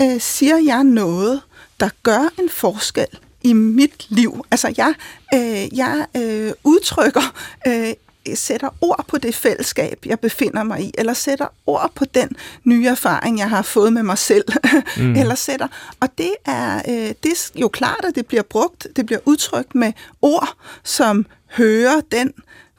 [0.02, 1.40] øh, siger jeg noget,
[1.80, 3.06] der gør en forskel
[3.42, 4.44] i mit liv.
[4.50, 4.94] Altså, jeg,
[5.34, 7.34] øh, jeg øh, udtrykker,
[7.66, 7.94] øh,
[8.34, 12.28] sætter ord på det fællesskab, jeg befinder mig i, eller sætter ord på den
[12.64, 14.44] nye erfaring, jeg har fået med mig selv,
[14.96, 15.16] mm.
[15.16, 15.68] eller sætter.
[16.00, 19.74] Og det er, øh, det er jo klart, at det bliver brugt, det bliver udtrykt
[19.74, 22.32] med ord, som hører den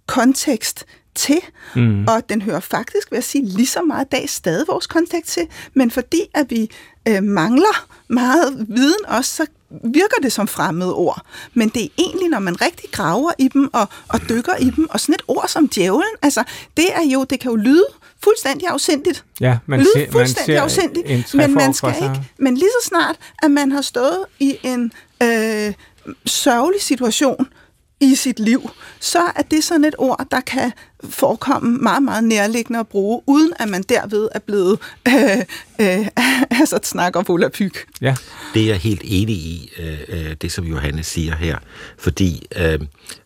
[0.08, 1.40] kontekst til,
[1.76, 2.08] mm.
[2.08, 5.48] og den hører faktisk, vil jeg sige, lige så meget dag stadig vores kontekst til,
[5.74, 6.72] men fordi at vi
[7.08, 9.46] øh, mangler meget viden også, så
[9.84, 11.26] virker det som fremmede ord.
[11.54, 14.88] Men det er egentlig, når man rigtig graver i dem og, og dykker i dem,
[14.90, 16.44] og sådan et ord som djævlen, altså,
[16.78, 17.86] det er jo, det kan jo lyde
[18.24, 19.26] fuldstændig afsindigt.
[19.40, 22.88] Ja, man lyde ser, fuldstændig man ser afsindigt, men man skal ikke, men lige så
[22.88, 24.92] snart, at man har stået i en
[25.24, 25.74] øh,
[26.26, 27.48] sørgelig situation
[28.00, 30.72] i sit liv, så er det sådan et ord, der kan
[31.10, 35.38] forekomme meget, meget nærliggende at bruge, uden at man derved er blevet øh,
[35.82, 36.08] øh,
[36.60, 37.86] altså snakker volapyk.
[38.02, 38.16] Ja.
[38.54, 41.58] Det er jeg helt enig i, øh, øh, det som Johanne siger her.
[41.98, 42.80] Fordi, øh,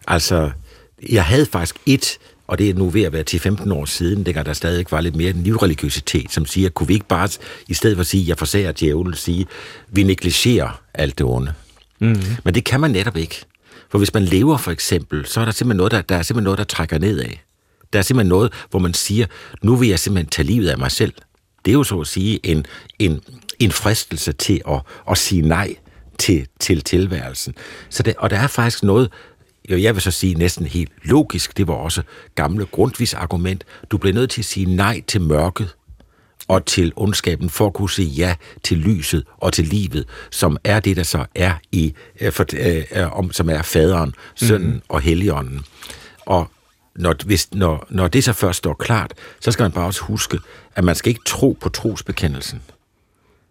[0.07, 0.51] altså,
[1.09, 4.25] jeg havde faktisk et og det er nu ved at være til 15 år siden,
[4.25, 7.29] dengang der stadig var lidt mere livreligiøsitet, som siger, kunne vi ikke bare,
[7.67, 9.47] i stedet for at sige, jeg forsager djævlen, sige,
[9.89, 11.53] vi negligerer alt det onde.
[11.99, 12.21] Mm.
[12.43, 13.45] Men det kan man netop ikke.
[13.89, 16.43] For hvis man lever for eksempel, så er der simpelthen noget, der, der, er simpelthen
[16.43, 17.29] noget, der trækker nedad.
[17.93, 19.25] Der er simpelthen noget, hvor man siger,
[19.63, 21.13] nu vil jeg simpelthen tage livet af mig selv.
[21.65, 22.65] Det er jo så at sige en,
[22.99, 23.21] en,
[23.59, 25.75] en fristelse til at, at sige nej
[26.17, 27.53] til, til tilværelsen.
[27.89, 29.11] Så det, og der er faktisk noget,
[29.69, 32.01] jeg vil så sige næsten helt logisk, det var også
[32.35, 33.63] gamle grundvis argument.
[33.91, 35.75] Du bliver nødt til at sige nej til mørket
[36.47, 40.79] og til ondskaben for at kunne sige ja til lyset og til livet, som er
[40.79, 44.81] det, der så er i, øh, for, øh, om, som er faderen, sønnen mm.
[44.89, 45.65] og helligånden.
[46.25, 46.51] Og
[46.95, 50.39] når, hvis, når, når det så først står klart, så skal man bare også huske,
[50.75, 52.61] at man skal ikke tro på trosbekendelsen.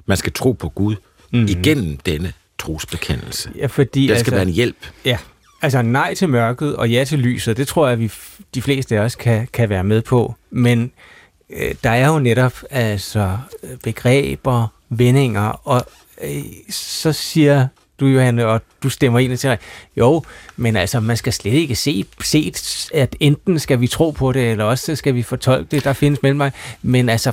[0.06, 0.96] Man skal tro på Gud
[1.32, 1.44] mm.
[1.44, 3.50] igennem denne trosbekendelse.
[3.56, 4.76] Ja, fordi, der skal altså, være en hjælp.
[5.04, 5.18] Ja,
[5.62, 8.12] altså nej til mørket og ja til lyset, det tror jeg, at vi,
[8.54, 10.34] de fleste af os kan, kan være med på.
[10.50, 10.92] Men
[11.50, 13.38] øh, der er jo netop altså
[13.84, 15.86] begreber, vendinger, og
[16.22, 17.68] øh, så siger
[18.00, 19.56] du, Johanne, og du stemmer ind og siger,
[19.96, 20.22] jo,
[20.56, 22.52] men altså, man skal slet ikke se, se,
[22.94, 26.22] at enten skal vi tro på det, eller også skal vi fortolke det, der findes
[26.22, 26.52] mellem mig.
[26.82, 27.32] Men altså,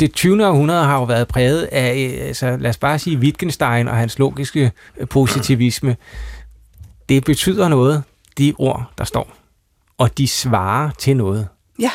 [0.00, 0.46] det 20.
[0.46, 4.72] århundrede har jo været præget af, altså, lad os bare sige, Wittgenstein og hans logiske
[5.10, 5.96] positivisme.
[7.08, 8.02] Det betyder noget,
[8.38, 9.36] de ord, der står.
[9.98, 11.48] Og de svarer til noget.
[11.80, 11.90] Ja.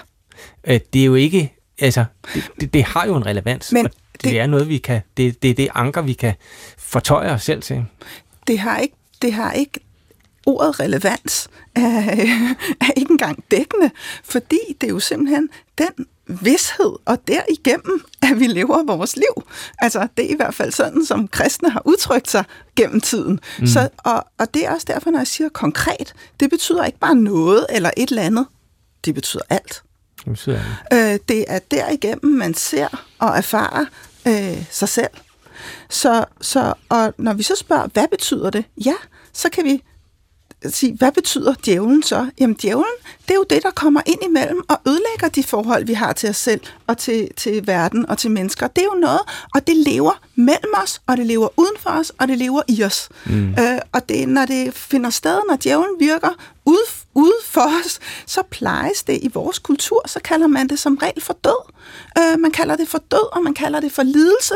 [0.68, 3.72] Øh, det er jo ikke, altså, det, det, det har jo en relevans.
[3.72, 3.88] Men
[4.24, 6.34] det, det er noget, vi kan, det, det er det anker, vi kan
[6.78, 7.86] fortøje os selv til.
[8.48, 9.80] Det har ikke, det har ikke
[10.46, 11.82] ordet relevans er,
[12.88, 13.92] er ikke engang dækkende,
[14.24, 19.44] fordi det er jo simpelthen den vidshed, og derigennem, at vi lever vores liv.
[19.80, 22.44] Altså, det er i hvert fald sådan, som kristne har udtrykt sig
[22.76, 23.40] gennem tiden.
[23.60, 23.68] Mm.
[23.68, 27.16] Så, og, og det er også derfor, når jeg siger konkret, det betyder ikke bare
[27.16, 28.46] noget eller et eller andet.
[29.06, 29.84] Det betyder alt.
[30.92, 31.14] Alt.
[31.14, 33.86] Øh, det er derigennem, man ser og erfarer
[34.28, 35.10] øh, sig selv.
[35.90, 38.66] Så, så, og når vi så spørger, hvad betyder det?
[38.86, 38.94] Ja,
[39.34, 39.84] så kan vi
[40.66, 42.30] sige, hvad betyder djævlen så?
[42.40, 42.94] Jamen djævlen,
[43.28, 46.30] det er jo det, der kommer ind imellem og ødelægger de forhold, vi har til
[46.30, 48.68] os selv og til, til verden og til mennesker.
[48.68, 49.20] Det er jo noget,
[49.54, 52.84] og det lever mellem os, og det lever uden for os, og det lever i
[52.84, 53.10] os.
[53.26, 53.50] Mm.
[53.50, 56.30] Øh, og det, når det finder sted, når djævlen virker
[56.66, 56.86] ude,
[57.18, 61.22] ude for os, så plejes det i vores kultur, så kalder man det som regel
[61.22, 61.74] for død.
[62.18, 64.54] Øh, man kalder det for død, og man kalder det for lidelse.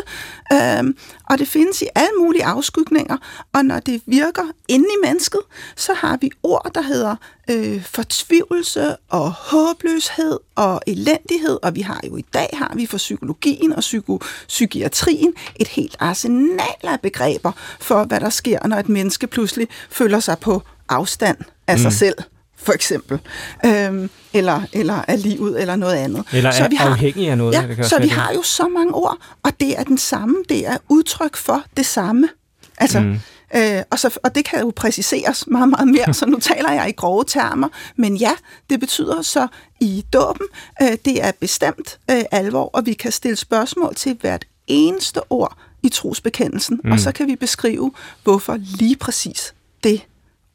[0.54, 0.94] Øh,
[1.30, 3.18] og det findes i alle mulige afskygninger.
[3.54, 5.40] Og når det virker inde i mennesket,
[5.76, 7.16] så har vi ord, der hedder
[7.50, 11.60] øh, fortvivlelse og håbløshed og elendighed.
[11.64, 15.96] Og vi har jo i dag, har vi for psykologien og psyko, psykiatrien, et helt
[16.00, 21.38] arsenal af begreber for, hvad der sker, når et menneske pludselig føler sig på afstand
[21.68, 21.82] af mm.
[21.82, 22.16] sig selv
[22.64, 23.20] for eksempel,
[23.66, 26.26] øhm, eller, eller af livet, eller noget andet.
[26.34, 27.54] Eller så vi har, afhængig af noget.
[27.54, 28.12] Ja, det kan så vi det.
[28.12, 31.86] har jo så mange ord, og det er den samme, det er udtryk for det
[31.86, 32.30] samme.
[32.78, 33.20] Altså, mm.
[33.56, 36.90] øh, og, så, og det kan jo præciseres meget, meget mere, så nu taler jeg
[36.90, 38.32] i grove termer, men ja,
[38.70, 39.48] det betyder så
[39.80, 40.48] i dåben,
[40.82, 45.58] øh, det er bestemt øh, alvor, og vi kan stille spørgsmål til hvert eneste ord
[45.84, 46.92] i trosbekendelsen, mm.
[46.92, 47.92] og så kan vi beskrive,
[48.24, 50.02] hvorfor lige præcis det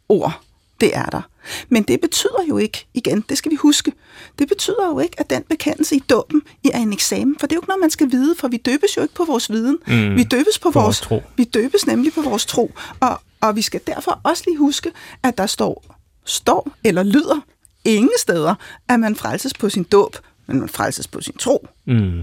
[0.09, 0.41] ord,
[0.81, 1.23] det er der.
[1.69, 3.93] Men det betyder jo ikke, igen, det skal vi huske,
[4.39, 7.57] det betyder jo ikke, at den bekendelse i dåben er en eksamen, for det er
[7.57, 9.79] jo ikke noget, man skal vide, for vi døbes jo ikke på vores viden.
[9.87, 11.23] Mm, vi døbes på, på vores, vores tro.
[11.37, 12.75] Vi døbes nemlig på vores tro.
[13.01, 17.41] Og, og vi skal derfor også lige huske, at der står, står eller lyder
[17.85, 18.55] ingen steder,
[18.89, 21.69] at man frelses på sin dåb, men man frelses på sin tro.
[21.87, 22.23] Mm.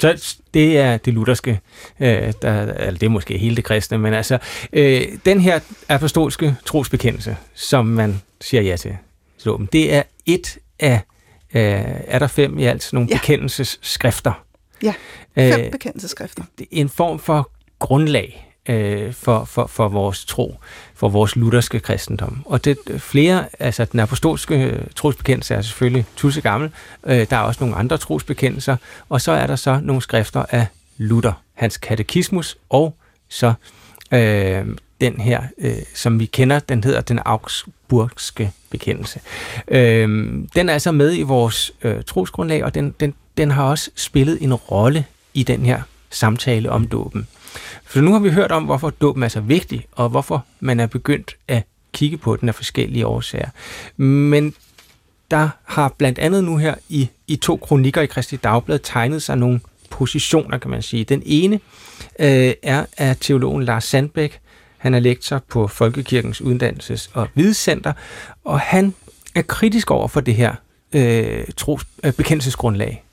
[0.00, 1.60] Så det er det lutherske,
[2.00, 4.38] øh, der, eller det er måske hele det kristne, men altså,
[4.72, 8.96] øh, den her apostolske trosbekendelse, som man siger ja til,
[9.72, 11.00] det er et af,
[11.54, 11.62] øh,
[12.06, 13.18] er der fem i alt, nogle ja.
[13.18, 14.44] bekendelsesskrifter.
[14.82, 14.94] Ja,
[15.34, 16.42] fem øh, bekendelsesskrifter.
[16.70, 20.56] En form for grundlag øh, for, for, for vores tro,
[20.94, 22.42] for vores lutherske kristendom.
[22.46, 26.70] Og det flere, altså den apostolske øh, trosbekendelse er selvfølgelig tusse gammel,
[27.06, 28.76] øh, der er også nogle andre trosbekendelser,
[29.08, 32.96] og så er der så nogle skrifter af Luther, hans katekismus, og
[33.28, 33.52] så
[34.12, 34.66] øh,
[35.00, 39.20] den her, øh, som vi kender, den hedder den augsburgske bekendelse.
[39.68, 40.08] Øh,
[40.54, 44.38] den er altså med i vores øh, trosgrundlag, og den, den, den har også spillet
[44.42, 47.26] en rolle i den her samtale om dåben.
[47.84, 50.86] For nu har vi hørt om, hvorfor dåben er så vigtig, og hvorfor man er
[50.86, 51.62] begyndt at
[51.92, 53.48] kigge på den af forskellige årsager.
[53.96, 54.54] Men
[55.30, 59.36] der har blandt andet nu her i, i to kronikker i Kristi Dagblad tegnet sig
[59.36, 61.04] nogle positioner, kan man sige.
[61.04, 61.60] Den ene
[62.18, 64.40] øh, er af teologen Lars Sandbæk.
[64.78, 67.92] Han er lektor på Folkekirkens Uddannelses- og Videnscenter,
[68.44, 68.94] og han
[69.34, 70.54] er kritisk over for det her
[70.92, 73.04] øh, tros, øh, bekendelsesgrundlag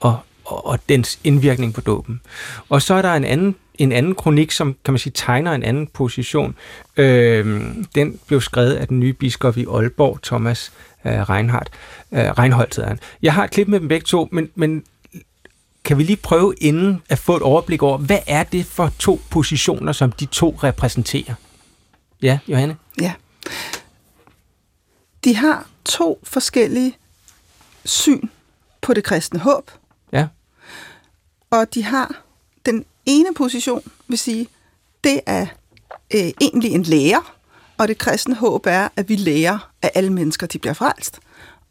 [0.00, 2.20] og, og, og dens indvirkning på dåben.
[2.68, 5.62] Og så er der en anden en anden kronik, som kan man sige tegner en
[5.62, 6.56] anden position.
[6.96, 10.72] Øh, den blev skrevet af den nye biskop i Aalborg, Thomas
[11.04, 11.70] øh, Reinhardt.
[12.12, 13.00] Øh, Reinholdt hedder han.
[13.22, 14.84] Jeg har et klip med dem begge to, men, men
[15.84, 19.20] kan vi lige prøve inden at få et overblik over, hvad er det for to
[19.30, 21.34] positioner, som de to repræsenterer?
[22.22, 22.76] Ja, Johanne?
[23.00, 23.12] Ja.
[25.24, 26.96] De har to forskellige
[27.84, 28.28] syn
[28.80, 29.70] på det kristne håb.
[30.12, 30.26] Ja.
[31.50, 32.22] Og de har
[32.66, 34.48] den ene position, vil sige,
[35.04, 35.46] det er
[36.14, 37.34] øh, egentlig en lærer,
[37.78, 41.18] og det kristne håb er, at vi lærer, at alle mennesker de bliver frelst.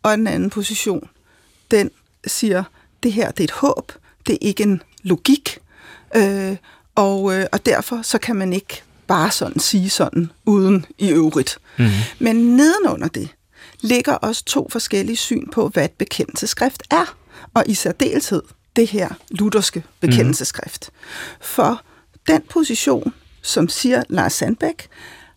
[0.03, 1.09] Og den anden position,
[1.71, 1.91] den
[2.27, 2.63] siger,
[3.03, 3.91] det her det er et håb,
[4.27, 5.57] det er ikke en logik,
[6.15, 6.55] øh,
[6.95, 11.57] og, øh, og derfor så kan man ikke bare sådan sige sådan, uden i øvrigt.
[11.77, 11.89] Mm.
[12.19, 13.29] Men nedenunder det
[13.81, 17.15] ligger også to forskellige syn på, hvad et bekendelseskrift er,
[17.53, 18.41] og i særdeleshed
[18.75, 20.89] det her lutherske bekendelseskrift.
[20.91, 20.97] Mm.
[21.41, 21.81] For
[22.27, 24.87] den position, som siger Lars Sandbæk,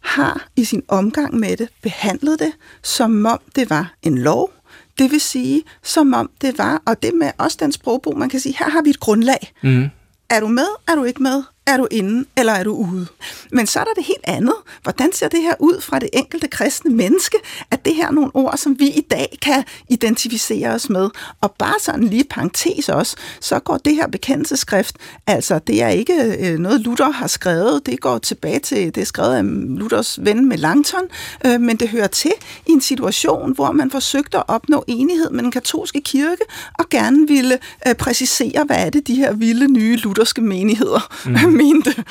[0.00, 4.50] har i sin omgang med det behandlet det, som om det var en lov,
[4.98, 8.40] det vil sige, som om det var, og det med også den sprogbrug, man kan
[8.40, 9.52] sige, her har vi et grundlag.
[9.62, 9.88] Mm.
[10.30, 10.66] Er du med?
[10.88, 11.42] Er du ikke med?
[11.66, 13.06] Er du inde, eller er du ude?
[13.52, 14.54] Men så er der det helt andet.
[14.82, 17.36] Hvordan ser det her ud fra det enkelte kristne menneske?
[17.70, 21.10] At det her er nogle ord, som vi i dag kan identificere os med?
[21.40, 26.36] Og bare sådan lige parentes også, så går det her bekendelseskrift, altså det er ikke
[26.40, 29.42] øh, noget Luther har skrevet, det går tilbage til, det er skrevet af
[29.78, 31.02] Luthers ven med Langton,
[31.46, 32.32] øh, men det hører til
[32.66, 36.42] i en situation, hvor man forsøgte at opnå enighed med den katolske kirke,
[36.78, 41.12] og gerne ville øh, præcisere, hvad er det de her vilde nye lutherske menigheder
[41.46, 42.04] mm mente.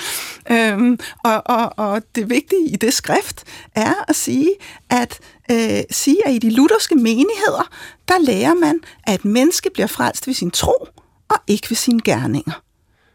[0.51, 3.43] Øhm, og, og, og det vigtige i det skrift
[3.75, 4.51] er at sige,
[4.89, 5.19] at
[5.51, 7.69] øh, sige, at i de lutherske menigheder,
[8.07, 10.87] der lærer man, at et menneske bliver frelst ved sin tro,
[11.29, 12.61] og ikke ved sine gerninger.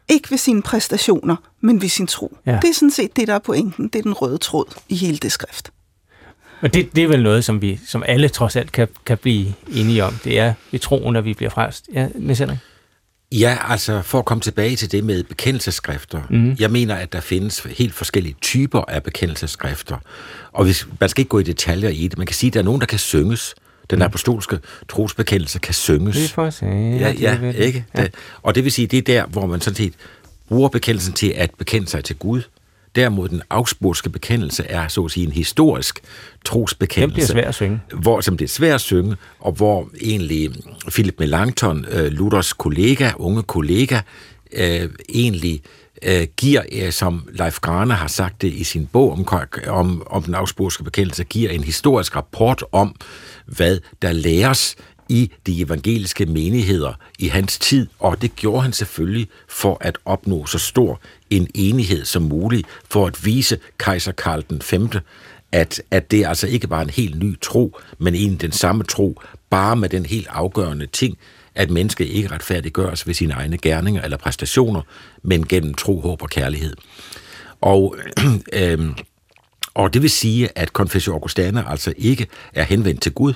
[0.09, 2.37] Ikke ved sine præstationer, men ved sin tro.
[2.45, 2.59] Ja.
[2.61, 3.87] Det er sådan set det, der er pointen.
[3.87, 5.71] Det er den røde tråd i hele det skrift.
[6.61, 9.53] Og det, det er vel noget, som vi som alle trods alt kan, kan blive
[9.73, 10.13] enige om.
[10.23, 11.89] Det er ved troen, at vi bliver frelst.
[11.93, 12.57] Ja, Niels Henrik?
[13.31, 16.21] Ja, altså for at komme tilbage til det med bekendelseskrifter.
[16.29, 16.55] Mm.
[16.59, 19.97] Jeg mener, at der findes helt forskellige typer af bekendelseskrifter.
[20.51, 22.17] Og hvis, man skal ikke gå i detaljer i det.
[22.17, 23.55] Man kan sige, at der er nogen, der kan synges.
[23.89, 24.05] Den mm.
[24.05, 26.15] apostolske trosbekendelse kan synges.
[26.15, 26.97] Det er for at sige.
[26.97, 27.85] Ja, ja, ja ikke?
[27.97, 28.07] Ja.
[28.41, 29.93] Og det vil sige, det er der, hvor man sådan set
[30.47, 32.41] bruger bekendelsen til at bekende sig til Gud.
[32.95, 35.99] Derimod den augsburgske bekendelse er så at sige en historisk
[36.45, 37.27] trosbekendelse.
[37.27, 37.79] Den bliver svær at synge.
[37.93, 40.49] Hvor, som det er svært at synge, og hvor egentlig
[40.87, 43.99] Philip Melanchthon, øh, Luthers kollega, unge kollega,
[44.53, 45.61] øh, egentlig
[46.01, 49.27] øh, giver, øh, som Leif Grane har sagt det i sin bog om,
[49.67, 52.95] om, om den augsburgske bekendelse, giver en historisk rapport om,
[53.45, 54.75] hvad der læres
[55.09, 60.45] i de evangeliske menigheder i hans tid, og det gjorde han selvfølgelig for at opnå
[60.45, 64.89] så stor en enighed som muligt, for at vise kejser Karl den 5.,
[65.51, 69.21] at, at det altså ikke var en helt ny tro, men en den samme tro,
[69.49, 71.17] bare med den helt afgørende ting,
[71.55, 74.81] at mennesket ikke retfærdiggøres ved sine egne gerninger eller præstationer,
[75.23, 76.75] men gennem tro, håb og kærlighed.
[77.61, 77.95] Og,
[78.53, 78.79] øh,
[79.73, 83.33] og det vil sige, at Confessio Augustana altså ikke er henvendt til Gud,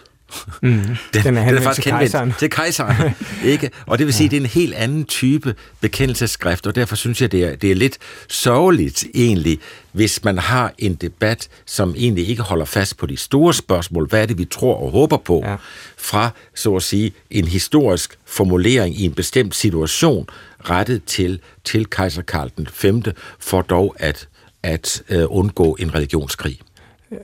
[0.62, 0.70] Mm.
[1.14, 2.34] Den, den er, den er faktisk til kejseren.
[2.40, 3.14] til kejseren.
[3.44, 3.70] ikke?
[3.86, 4.30] Og det vil sige, ja.
[4.30, 7.76] det er en helt anden type bekendelsesskrift, og derfor synes jeg, det er, det er
[7.76, 7.98] lidt
[8.30, 9.60] sørgeligt egentlig,
[9.92, 14.22] hvis man har en debat, som egentlig ikke holder fast på de store spørgsmål, hvad
[14.22, 15.56] er det, vi tror og håber på, ja.
[15.98, 20.28] fra, så at sige, en historisk formulering i en bestemt situation,
[20.70, 23.04] rettet til, til kejser Karl den 5.,
[23.40, 24.28] for dog at,
[24.64, 26.60] at uh, undgå en religionskrig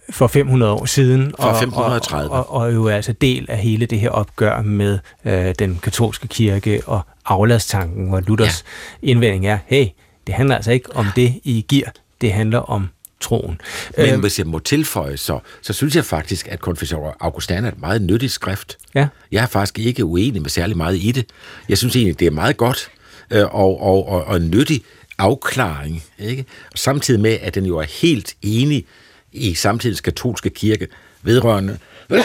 [0.09, 1.33] for 500 år siden.
[1.39, 2.31] For 1530.
[2.31, 5.79] Og, og, og, og jo altså del af hele det her opgør med øh, den
[5.83, 8.65] katolske kirke og afladstanken, hvor Luthers
[9.03, 9.07] ja.
[9.07, 9.87] indvending er, hey,
[10.27, 11.89] det handler altså ikke om det, I giver,
[12.21, 12.87] det handler om
[13.21, 13.61] troen.
[13.97, 17.71] Men øh, hvis jeg må tilføje, så, så synes jeg faktisk, at Confessor Augustana er
[17.71, 18.77] et meget nyttigt skrift.
[18.95, 19.07] Ja.
[19.31, 21.25] Jeg er faktisk ikke uenig med særlig meget i det.
[21.69, 22.89] Jeg synes egentlig, det er meget godt
[23.31, 24.83] øh, og, og, og, og nyttig
[25.17, 26.03] afklaring.
[26.19, 26.45] Ikke?
[26.71, 28.85] Og samtidig med, at den jo er helt enig
[29.31, 30.87] i samtidens katolske kirke
[31.21, 31.77] vedrørende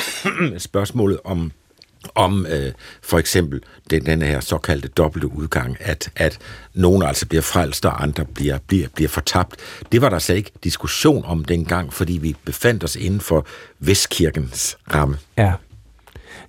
[0.58, 1.52] spørgsmålet om
[2.14, 6.38] om øh, for eksempel den, den her såkaldte dobbelte udgang, at, at
[6.74, 9.56] nogen altså bliver frelst, og andre bliver, bliver, bliver fortabt.
[9.92, 13.46] Det var der slet ikke diskussion om dengang, fordi vi befandt os inden for
[13.78, 15.18] Vestkirkens ramme.
[15.36, 15.52] Ja.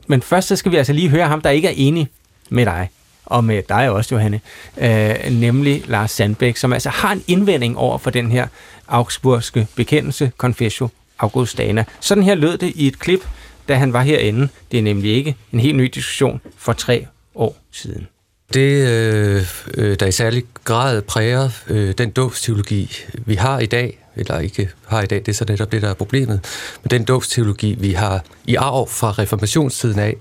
[0.08, 2.10] Men først så skal vi altså lige høre ham, der ikke er enig
[2.50, 2.90] med dig,
[3.26, 4.42] og med dig også, Johanne,
[4.78, 8.48] øh, nemlig Lars Sandbæk, som altså har en indvending over for den her
[8.88, 11.84] augsburgske bekendelse, Confessio Augustana.
[12.00, 13.28] Sådan her lød det i et klip,
[13.68, 14.50] da han var herinde.
[14.72, 18.08] Det er nemlig ikke en helt ny diskussion for tre år siden.
[18.54, 24.00] Det, øh, øh, der i særlig grad præger øh, den dåbsteologi, vi har i dag,
[24.16, 26.40] eller ikke har i dag, det er så netop det, der er problemet,
[26.84, 30.16] men den dåbsteologi, vi har i arv fra reformationstiden af,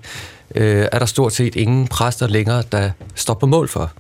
[0.55, 3.93] øh, er der stort set ingen præster længere, der står på mål for.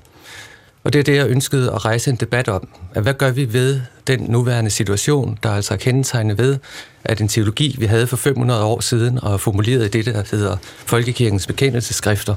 [0.86, 2.68] Og det er det, jeg ønskede at rejse en debat om.
[2.94, 6.58] At hvad gør vi ved den nuværende situation, der er altså kendetegnet ved,
[7.04, 10.56] at en teologi, vi havde for 500 år siden, og formuleret i det, der hedder
[10.86, 12.34] Folkekirkens bekendelseskrifter,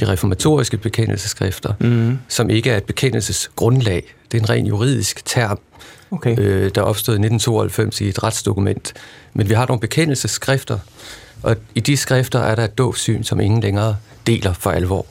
[0.00, 2.18] de reformatoriske bekendelseskrifter, mm.
[2.28, 4.14] som ikke er et bekendelsesgrundlag.
[4.32, 5.58] Det er en ren juridisk term,
[6.10, 6.38] okay.
[6.38, 8.92] øh, der opstod i 1992 i et retsdokument.
[9.34, 10.78] Men vi har nogle bekendelsesskrifter,
[11.42, 13.96] og i de skrifter er der et dåbsyn, som ingen længere
[14.26, 15.06] deler for alvor.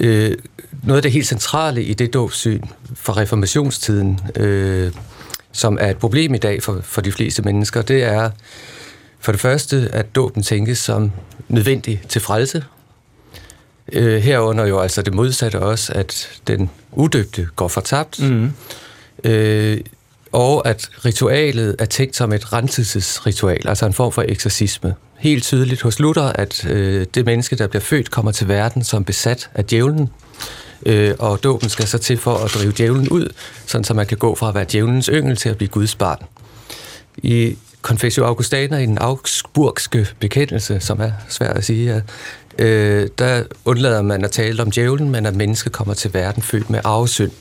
[0.00, 0.36] Øh,
[0.82, 2.62] noget af det helt centrale i det dåbssyn
[2.94, 4.92] fra reformationstiden, øh,
[5.52, 8.30] som er et problem i dag for, for de fleste mennesker, det er
[9.20, 11.12] for det første, at dåben tænkes som
[11.48, 12.64] nødvendig til frelse.
[13.92, 18.20] Øh, herunder jo altså det modsatte også, at den udøbte går fortabt.
[18.20, 18.52] Mm.
[19.24, 19.80] Øh,
[20.32, 24.94] og at ritualet er tænkt som et renselsesritual, altså en form for eksorcisme.
[25.18, 29.04] Helt tydeligt hos Luther, at øh, det menneske, der bliver født, kommer til verden som
[29.04, 30.10] besat af djævlen,
[30.86, 33.32] øh, og dåben skal så til for at drive djævlen ud,
[33.66, 36.18] sådan så man kan gå fra at være djævelens yngel til at blive Guds barn.
[37.16, 42.00] I Confessio Augustana, i den augsburgske bekendelse, som er svært at sige, ja,
[42.64, 46.70] øh, der undlader man at tale om djævlen, men at mennesket kommer til verden født
[46.70, 47.32] med arvesynd.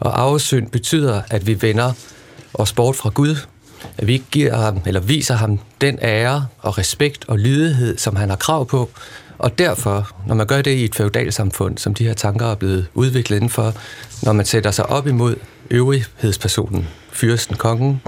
[0.00, 1.92] Og arvesynd betyder, at vi vender
[2.54, 3.36] os bort fra Gud,
[3.98, 8.16] at vi ikke giver ham, eller viser ham den ære og respekt og lydighed, som
[8.16, 8.90] han har krav på,
[9.38, 12.86] og derfor, når man gør det i et feudalsamfund, som de her tanker er blevet
[12.94, 13.74] udviklet indenfor,
[14.22, 15.36] når man sætter sig op imod
[15.70, 18.00] øvrighedspersonen, fyrsten, kongen,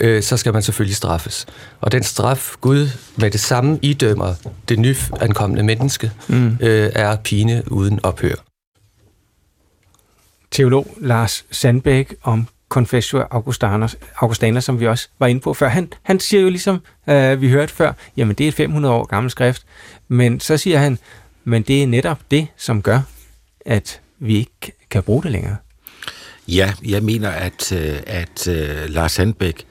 [0.00, 1.46] øh, så skal man selvfølgelig straffes.
[1.80, 4.34] Og den straf, Gud med det samme idømmer
[4.68, 6.56] det nyankomne menneske, mm.
[6.60, 8.34] øh, er pine uden ophør.
[10.50, 15.68] Teolog Lars Sandbæk om Confessio Augustanus, Augustana, som vi også var inde på før.
[15.68, 19.04] Han, han siger jo ligesom, øh, vi hørte før, jamen det er et 500 år
[19.04, 19.66] gammel skrift,
[20.08, 20.98] men så siger han,
[21.44, 23.00] men det er netop det, som gør,
[23.66, 25.56] at vi ikke kan bruge det længere.
[26.48, 29.64] Ja, jeg mener, at, øh, at, at Lars Sandbæk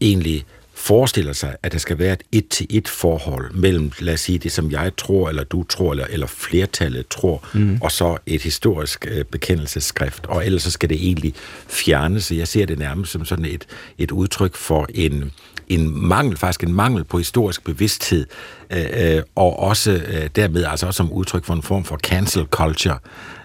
[0.00, 0.44] egentlig
[0.78, 4.70] forestiller sig, at der skal være et et-til-et forhold mellem, lad os sige, det som
[4.70, 7.78] jeg tror, eller du tror, eller, eller flertallet tror, mm.
[7.82, 11.34] og så et historisk øh, bekendelsesskrift, og ellers så skal det egentlig
[11.68, 12.24] fjernes.
[12.24, 13.66] Så jeg ser det nærmest som sådan et,
[13.98, 15.32] et udtryk for en,
[15.68, 18.26] en mangel, faktisk en mangel på historisk bevidsthed,
[18.70, 22.44] øh, øh, og også øh, dermed altså også som udtryk for en form for cancel
[22.44, 22.98] culture,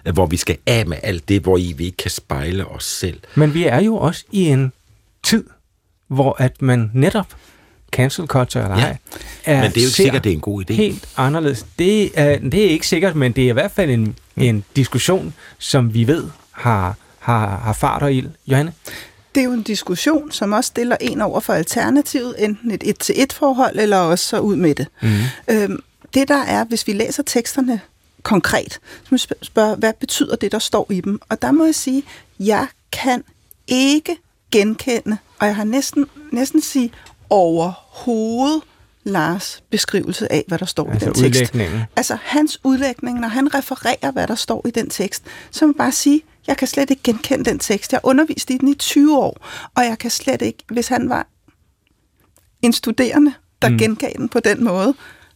[0.06, 2.84] øh, hvor vi skal af med alt det, hvor i vi ikke kan spejle os
[2.84, 3.20] selv.
[3.34, 4.72] Men vi er jo også i en
[5.22, 5.44] tid,
[6.08, 7.26] hvor at man netop
[7.92, 8.96] cancel culture eller ej,
[9.44, 10.74] er, men det er jo ikke sikkert, det er en god idé.
[10.74, 11.66] Helt anderledes.
[11.78, 14.42] Det er, det er ikke sikkert, men det er i hvert fald en, mm.
[14.42, 18.28] en diskussion, som vi ved har, har, har fart og ild.
[18.46, 18.72] Johanne?
[19.34, 23.78] Det er jo en diskussion, som også stiller en over for alternativet, enten et et-til-et-forhold,
[23.78, 24.86] eller også så ud med det.
[25.02, 25.08] Mm.
[25.50, 25.82] Øhm,
[26.14, 27.80] det der er, hvis vi læser teksterne
[28.22, 31.20] konkret, så må vi spørge, hvad betyder det, der står i dem?
[31.28, 32.02] Og der må jeg sige,
[32.40, 33.24] jeg kan
[33.66, 34.16] ikke
[34.52, 36.92] genkende, og jeg har næsten, næsten sige
[37.30, 38.62] overhovedet
[39.04, 41.54] Lars beskrivelse af, hvad der står altså i den tekst.
[41.96, 45.92] Altså hans udlægning, når han refererer, hvad der står i den tekst, så må bare
[45.92, 47.92] sige, jeg kan slet ikke genkende den tekst.
[47.92, 51.08] Jeg har undervist i den i 20 år, og jeg kan slet ikke, hvis han
[51.08, 51.26] var
[52.62, 53.78] en studerende, der mm.
[53.78, 54.94] gengav den på den måde,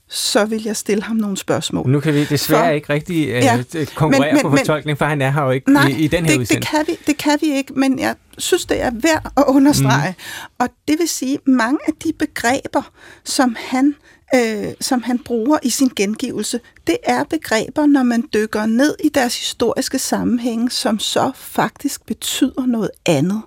[0.08, 1.88] så vil jeg stille ham nogle spørgsmål.
[1.90, 5.04] Nu kan vi desværre for, ikke rigtig uh, ja, konkurrere men, men, på fortolkning, for
[5.04, 6.54] han er her jo ikke nej, i, i den her det, udsendelse.
[6.54, 10.14] det kan, vi, det kan vi ikke, men jeg synes, det er værd at understrege.
[10.18, 10.54] Mm.
[10.58, 12.90] Og det vil sige, mange af de begreber,
[13.24, 13.94] som han
[14.34, 19.08] øh, som han bruger i sin gengivelse, det er begreber, når man dykker ned i
[19.08, 23.42] deres historiske sammenhænge, som så faktisk betyder noget andet.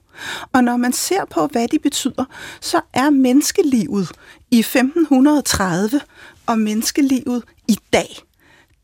[0.54, 2.26] Og når man ser på, hvad de betyder,
[2.62, 4.12] så er menneskelivet
[4.52, 6.02] i 1530
[6.46, 8.18] og menneskelivet i dag,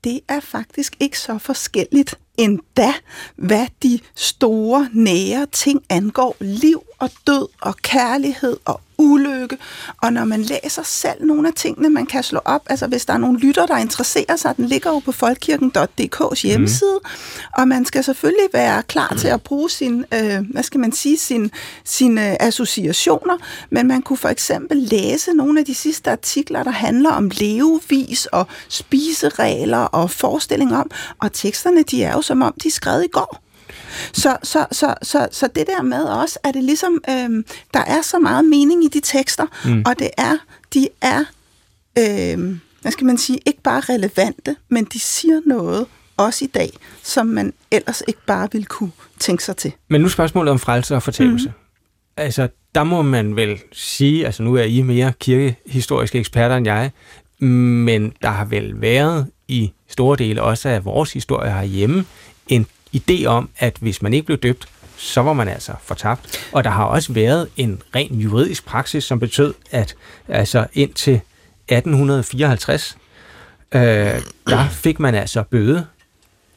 [0.03, 2.94] det er faktisk ikke så forskelligt endda
[3.36, 6.36] hvad de store, nære ting angår.
[6.40, 9.58] Liv og død og kærlighed og ulykke.
[10.02, 13.14] Og når man læser selv nogle af tingene, man kan slå op, altså hvis der
[13.14, 17.42] er nogle lytter, der interesserer sig, den ligger jo på folkekirken.dk's hjemmeside, mm.
[17.58, 21.18] og man skal selvfølgelig være klar til at bruge sin, øh, hvad skal man sige,
[21.18, 21.52] sin,
[21.84, 23.38] sine associationer,
[23.70, 28.26] men man kunne for eksempel læse nogle af de sidste artikler, der handler om levevis
[28.26, 33.05] og spiseregler og forestillinger om, og teksterne, de er jo som om, de er skrevet
[33.05, 33.43] i går.
[34.13, 38.01] Så, så, så, så, så det der med også, at det ligesom, øh, der er
[38.01, 39.84] så meget mening i de tekster, mm.
[39.86, 40.38] og det er,
[40.73, 41.19] de er,
[41.99, 45.86] øh, hvad skal man sige, ikke bare relevante, men de siger noget
[46.17, 46.69] også i dag,
[47.03, 49.71] som man ellers ikke bare ville kunne tænke sig til.
[49.88, 51.47] Men nu spørgsmålet om frelse og fortabelse.
[51.47, 51.53] Mm.
[52.17, 56.91] Altså, der må man vel sige, altså nu er I mere kirkehistoriske eksperter end jeg,
[57.39, 62.06] men der har vel været i store dele også af vores historie herhjemme
[62.48, 64.68] en idé om, at hvis man ikke blev døbt,
[64.98, 66.50] så var man altså fortabt.
[66.52, 69.95] Og der har også været en ren juridisk praksis, som betød, at
[70.28, 71.14] altså indtil
[71.68, 72.98] 1854,
[73.72, 73.82] øh,
[74.48, 75.86] der fik man altså bøde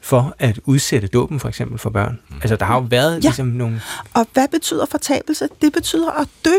[0.01, 2.19] for at udsætte dåben for eksempel for børn.
[2.41, 3.19] Altså der har jo været ja.
[3.19, 3.81] ligesom nogle...
[4.13, 5.47] Og hvad betyder fortabelse?
[5.61, 6.57] Det betyder at dø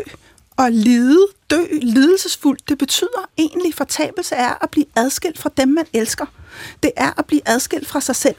[0.63, 2.69] og lide, dø lidelsesfuldt.
[2.69, 6.27] Det betyder egentlig, fortabelse er at blive adskilt fra dem, man elsker.
[6.83, 8.37] Det er at blive adskilt fra sig selv.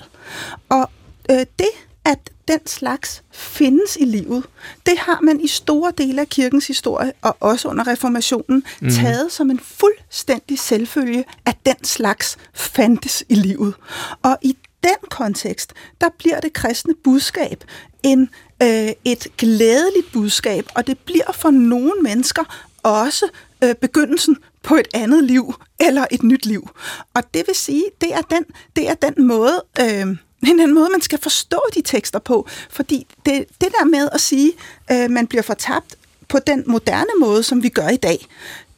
[0.69, 0.89] Og
[1.31, 1.69] øh, det,
[2.05, 4.43] at den slags findes i livet,
[4.85, 8.89] det har man i store dele af kirkens historie, og også under reformationen, mm.
[8.89, 13.73] taget som en fuldstændig selvfølge, at den slags fandtes i livet.
[14.21, 17.63] Og i den kontekst, der bliver det kristne budskab
[18.03, 18.29] en,
[18.63, 23.25] øh, et glædeligt budskab, og det bliver for nogle mennesker også
[23.63, 26.69] øh, begyndelsen på et andet liv, eller et nyt liv.
[27.13, 28.45] Og det vil sige, det er den,
[28.75, 29.63] det er den måde...
[29.79, 30.07] Øh,
[30.41, 32.47] men en måde, man skal forstå de tekster på.
[32.69, 34.51] Fordi det, det der med at sige,
[34.91, 35.95] øh, man bliver fortabt
[36.27, 38.27] på den moderne måde, som vi gør i dag,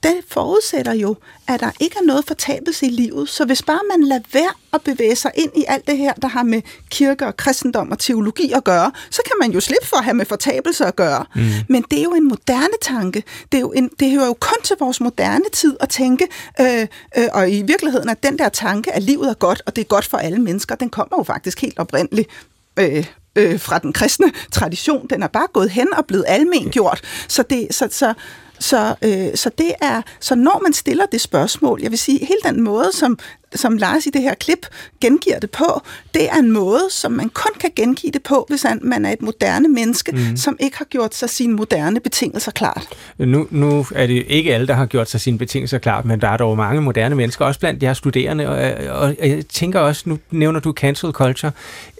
[0.06, 1.16] det forudsætter jo,
[1.47, 3.30] at der ikke er noget fortabelse i livet.
[3.30, 6.28] Så hvis bare man lader være at bevæge sig ind i alt det her, der
[6.28, 9.97] har med kirke og kristendom og teologi at gøre, så kan man jo slippe for
[9.97, 11.26] at have med fortabelse at gøre.
[11.36, 11.41] Mm.
[11.70, 13.24] Men det er jo en moderne tanke.
[13.51, 16.28] Det, er jo en, det hører jo kun til vores moderne tid at tænke,
[16.62, 16.88] øh,
[17.18, 19.86] øh, og i virkeligheden at den der tanke, at livet er godt, og det er
[19.86, 22.30] godt for alle mennesker, den kommer jo faktisk helt oprindeligt
[22.80, 25.08] øh, øh, fra den kristne tradition.
[25.10, 27.01] Den er bare gået hen og blevet almengjort.
[27.28, 28.14] Så, det, så, så,
[28.60, 32.56] så, øh, så det er, så når man stiller det spørgsmål, jeg vil sige, hele
[32.56, 33.20] den måde, som,
[33.56, 34.68] som Lars i det her klip
[35.01, 35.82] gengiver det på,
[36.14, 39.22] det er en måde, som man kun kan gengive det på, hvis man er et
[39.22, 40.38] moderne menneske, mm.
[40.38, 42.88] som ikke har gjort sig sine moderne betingelser klart.
[43.18, 46.28] Nu, nu er det ikke alle, der har gjort sig sine betingelser klart, men der
[46.28, 50.20] er dog mange moderne mennesker, også blandt jeres studerende, og, og jeg tænker også, nu
[50.32, 51.51] nævner du cancel culture,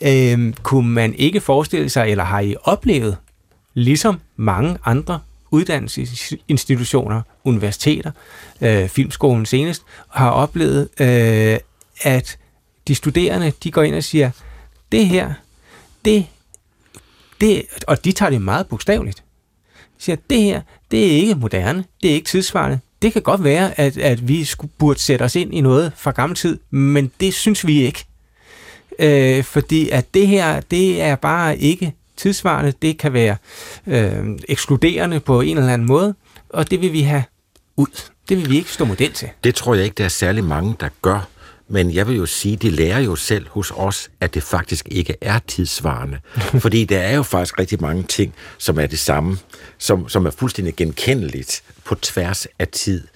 [0.02, 3.18] øh, kunne man ikke forestille sig, eller har I oplevet,
[3.74, 5.20] ligesom mange andre
[5.52, 8.12] uddannelsesinstitutioner, universiteter,
[8.62, 11.58] øh, filmskolen senest, har oplevet, øh,
[12.02, 12.38] at
[12.88, 14.32] de studerende, de går ind og siger,
[14.92, 15.34] det her,
[16.06, 16.28] det,
[17.42, 19.24] det, og de tager det meget bogstaveligt.
[19.98, 22.80] De siger, det her, det er ikke moderne, det er ikke tidsvarende.
[23.02, 26.12] Det kan godt være, at, at vi skulle, burde sætte os ind i noget fra
[26.12, 28.06] gammel tid, men det synes vi ikke.
[29.00, 33.38] Øh, fordi at det her, det er bare ikke tidsvarende, det kan være
[33.88, 36.16] øh, ekskluderende på en eller anden måde,
[36.50, 37.24] og det vil vi have
[37.78, 38.10] ud.
[38.30, 39.30] Det vil vi ikke stå model til.
[39.44, 41.28] Det tror jeg ikke, der er særlig mange, der gør.
[41.68, 45.16] Men jeg vil jo sige, de lærer jo selv hos os, at det faktisk ikke
[45.22, 46.20] er tidsvarende.
[46.64, 49.38] Fordi der er jo faktisk rigtig mange ting, som er det samme,
[49.78, 53.08] som, som er fuldstændig genkendeligt på tværs af tid.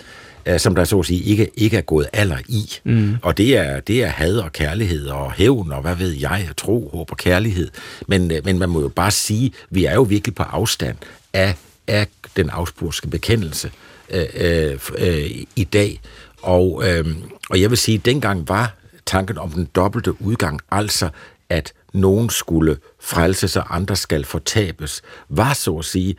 [0.46, 2.74] Øh, som der så at sige ikke, ikke er gået alder i.
[2.84, 3.16] Mm.
[3.22, 6.90] Og det er, det er had og kærlighed og hævn og hvad ved jeg, tro,
[6.94, 7.70] håb og kærlighed.
[8.08, 10.98] Men, øh, men man må jo bare sige, vi er jo virkelig på afstand
[11.34, 11.56] af,
[11.88, 13.72] af den afspurske bekendelse
[14.10, 16.02] øh, øh, øh, i dag.
[16.42, 17.06] Og, øh,
[17.50, 18.76] og jeg vil sige, at dengang var
[19.06, 21.10] tanken om den dobbelte udgang, altså
[21.50, 26.16] at nogen skulle frelses og andre skal fortabes, var så at sige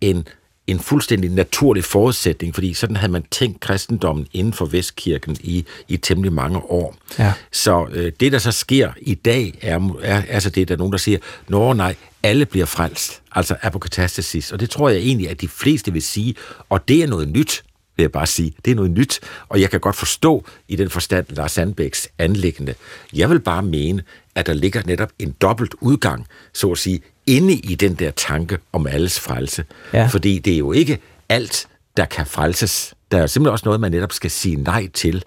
[0.00, 0.28] en
[0.66, 5.96] en fuldstændig naturlig forudsætning, fordi sådan havde man tænkt kristendommen inden for Vestkirken i, i
[5.96, 6.96] temmelig mange år.
[7.18, 7.32] Ja.
[7.52, 10.92] Så øh, det, der så sker i dag, er, er altså det, der er nogen,
[10.92, 14.52] der siger, nå nej, alle bliver frelst, altså apokatastasis.
[14.52, 16.34] Og det tror jeg egentlig, at de fleste vil sige,
[16.68, 17.64] og det er noget nyt,
[17.96, 18.54] vil jeg bare sige.
[18.64, 22.74] Det er noget nyt, og jeg kan godt forstå i den forstand Lars Sandbæks anlæggende.
[23.12, 24.02] Jeg vil bare mene,
[24.34, 28.58] at der ligger netop en dobbelt udgang, så at sige, inde i den der tanke
[28.72, 29.64] om alles frelse.
[29.92, 30.06] Ja.
[30.06, 30.98] Fordi det er jo ikke
[31.28, 32.94] alt, der kan frelses.
[33.12, 35.24] Der er simpelthen også noget, man netop skal sige nej til.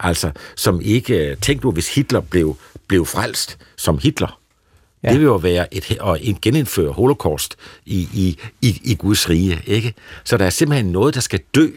[0.00, 1.36] Altså, som ikke...
[1.42, 2.56] Tænk nu, hvis Hitler blev,
[2.86, 4.40] blev frelst som Hitler.
[5.02, 5.08] Ja.
[5.08, 7.56] Det vil jo være et, at genindføre holocaust
[7.86, 9.94] i, i, i, i Guds rige, ikke?
[10.24, 11.68] Så der er simpelthen noget, der skal dø,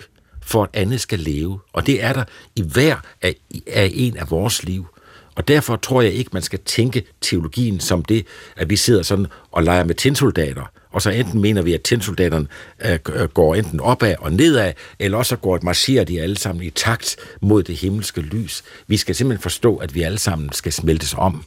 [0.41, 1.59] for at andet skal leve.
[1.73, 2.23] Og det er der
[2.55, 3.35] i hver af,
[3.67, 4.87] af en af vores liv.
[5.35, 8.25] Og derfor tror jeg ikke, man skal tænke teologien som det,
[8.57, 12.47] at vi sidder sådan og leger med tændsoldater, og så enten mener vi, at tændsoldaterne
[12.85, 16.65] øh, øh går enten opad og nedad, eller også går et marcherer de alle sammen
[16.65, 18.63] i takt mod det himmelske lys.
[18.87, 21.43] Vi skal simpelthen forstå, at vi alle sammen skal smeltes om.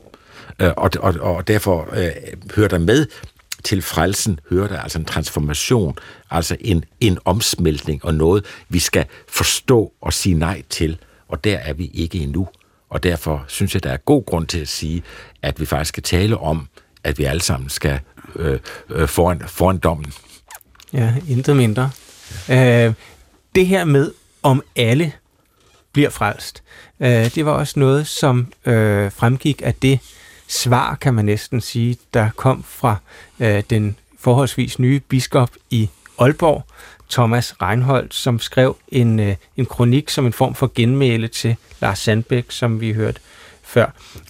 [0.61, 2.11] Øh, og, og, og derfor øh,
[2.57, 3.07] hører der med
[3.65, 5.99] til frelsen, hører der altså en transformation,
[6.31, 10.99] altså en, en omsmeltning og noget, vi skal forstå og sige nej til.
[11.29, 12.49] Og der er vi ikke endnu.
[12.95, 15.03] Og derfor synes jeg, der er god grund til at sige,
[15.43, 16.69] at vi faktisk skal tale om,
[17.05, 18.01] at vi alle sammen skal
[18.37, 18.59] øh,
[18.91, 20.13] øh, foran, foran dommen.
[20.93, 21.91] Ja, intet mindre.
[22.51, 22.93] Øh,
[23.55, 25.13] det her med, om alle
[25.93, 26.63] bliver frelst,
[27.01, 29.99] øh, det var også noget, som øh, fremgik af det
[30.49, 32.97] svar, kan man næsten sige, der kom fra
[33.41, 36.65] øh, den forholdsvis nye biskop i Aalborg,
[37.15, 41.99] Thomas Reinholdt, som skrev en, øh, en kronik som en form for genmæle til Lars
[41.99, 43.21] Sandbæk, som vi hørte
[43.63, 43.87] før.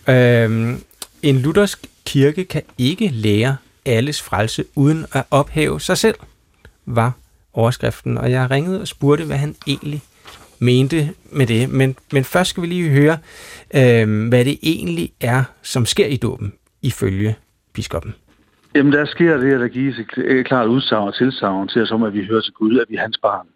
[0.09, 0.77] Øh,
[1.23, 6.15] en luthersk kirke kan ikke lære alles frelse uden at ophæve sig selv,
[6.87, 7.13] var
[7.53, 8.19] overskriften.
[8.19, 10.03] Og jeg ringede og spurgte, hvad han egentlig
[10.59, 11.69] mente med det.
[11.71, 13.19] Men, men først skal vi lige høre,
[13.75, 17.37] øh, hvad det egentlig er, som sker i dåben, ifølge
[17.73, 18.15] biskoppen.
[18.75, 22.03] Jamen, der sker det, at der gives et klart udsagn og tilsagn til os om,
[22.03, 23.47] at vi hører til Gud, at vi er hans barn.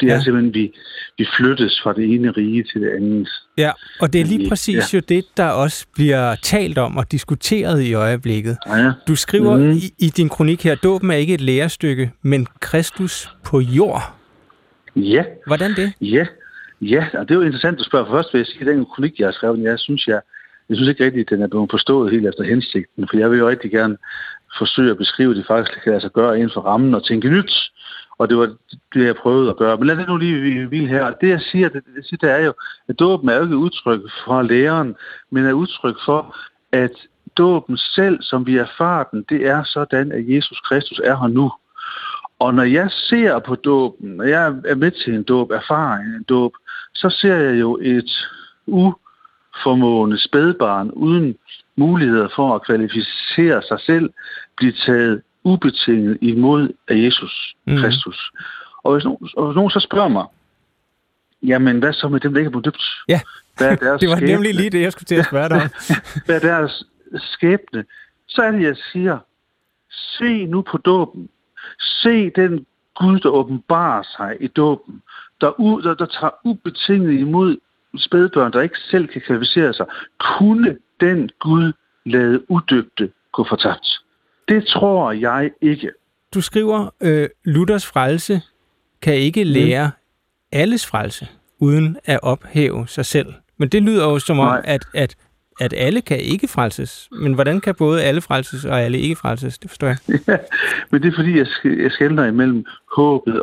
[0.00, 0.20] Det er ja.
[0.20, 0.72] simpelthen, at vi,
[1.18, 3.28] vi flyttes fra det ene rige til det andet.
[3.58, 3.70] Ja,
[4.00, 4.98] og det er lige præcis ja.
[4.98, 8.56] jo det, der også bliver talt om og diskuteret i øjeblikket.
[8.66, 8.92] Ja.
[9.08, 9.70] Du skriver mm.
[9.70, 14.02] i, i din kronik her, dåben er ikke et lærestykke, men Kristus på jord.
[14.96, 15.24] Ja.
[15.46, 15.92] Hvordan det?
[16.00, 16.26] Ja,
[16.80, 18.06] ja og det er jo interessant at spørge.
[18.06, 20.20] For først vil jeg sige, at den kronik, jeg har skrevet, jeg synes, jeg,
[20.72, 23.38] jeg synes ikke rigtigt, at den er blevet forstået helt efter hensigten, for jeg vil
[23.38, 23.96] jo rigtig gerne
[24.58, 27.52] forsøge at beskrive, at det faktisk kan altså gøre inden for rammen og tænke nyt.
[28.18, 28.46] Og det var
[28.94, 29.76] det, jeg prøvede at gøre.
[29.76, 31.10] Men lad det nu lige hvile her.
[31.20, 32.52] Det, jeg siger, det, det, siger, det er jo,
[32.88, 34.94] at dåben er jo ikke udtryk fra læreren,
[35.30, 36.36] men er udtryk for,
[36.72, 36.92] at
[37.36, 41.52] dåben selv, som vi erfarer den, det er sådan, at Jesus Kristus er her nu.
[42.38, 46.22] Og når jeg ser på dåben, når jeg er med til en dåb, erfaring en
[46.22, 46.52] dåb,
[46.94, 48.28] så ser jeg jo et
[49.56, 51.36] uformående spædbarn uden
[51.76, 54.10] muligheder for at kvalificere sig selv,
[54.56, 57.76] blive taget ubetinget imod af Jesus mm.
[57.76, 58.32] Kristus.
[58.82, 60.26] Og hvis, nogen, og hvis nogen så spørger mig,
[61.42, 62.82] jamen hvad så med dem, der ikke er blevet døbt?
[63.08, 63.20] Ja,
[63.56, 64.32] hvad er deres det var skæbne?
[64.32, 65.68] nemlig lige det, jeg skulle til at spørge dig om.
[66.26, 66.84] hvad er deres
[67.14, 67.84] skæbne?
[68.28, 69.18] Så er det, jeg siger,
[70.18, 71.28] se nu på dåben.
[71.80, 75.02] Se den Gud, der åbenbarer sig i dåben,
[75.40, 77.56] der, u, der, der tager ubetinget imod
[77.96, 79.86] spædbørn, der ikke selv kan kvalificere sig.
[80.18, 81.72] Kunne den Gud
[82.06, 83.86] lade udøbte gå fortabt?
[84.48, 85.90] Det tror jeg ikke.
[86.34, 88.42] Du skriver, øh, Luthers frelse
[89.02, 89.50] kan ikke mm.
[89.50, 89.92] lære mm.
[90.52, 91.28] alles frelse,
[91.58, 93.34] uden at ophæve sig selv.
[93.56, 95.16] Men det lyder jo som om, at, at,
[95.60, 97.08] at alle kan ikke frelses.
[97.12, 99.58] Men hvordan kan både alle frelses og alle ikke frelses?
[99.58, 99.98] Det forstår jeg.
[100.28, 100.36] Ja,
[100.90, 102.64] men det er fordi, jeg, jeg skældner imellem
[102.96, 103.42] håbet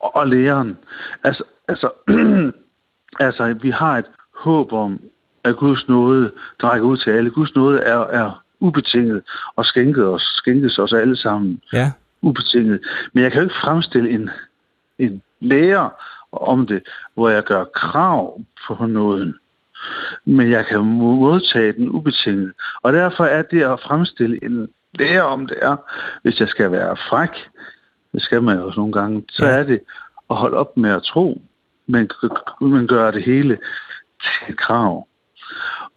[0.00, 0.78] og læreren.
[1.24, 1.90] Altså, altså,
[3.20, 5.00] altså, vi har et håb om,
[5.44, 6.32] at Guds nåde
[6.62, 7.30] drækker ud til alle.
[7.30, 9.22] Guds nåde er, er ubetinget
[9.56, 11.90] og skænket os, skænkes os alle sammen ja.
[12.22, 12.80] ubetinget.
[13.12, 14.30] Men jeg kan jo ikke fremstille en,
[14.98, 15.88] en lærer
[16.32, 16.82] om det,
[17.14, 19.34] hvor jeg gør krav på nåden.
[20.24, 22.52] Men jeg kan modtage den ubetinget.
[22.82, 25.76] Og derfor er det at fremstille en lærer om det er,
[26.22, 27.48] hvis jeg skal være fræk,
[28.12, 29.52] det skal man jo også nogle gange, så ja.
[29.52, 29.80] er det
[30.30, 31.42] at holde op med at tro,
[31.86, 32.10] men,
[32.60, 33.58] men gøre det hele
[34.22, 35.08] til et krav.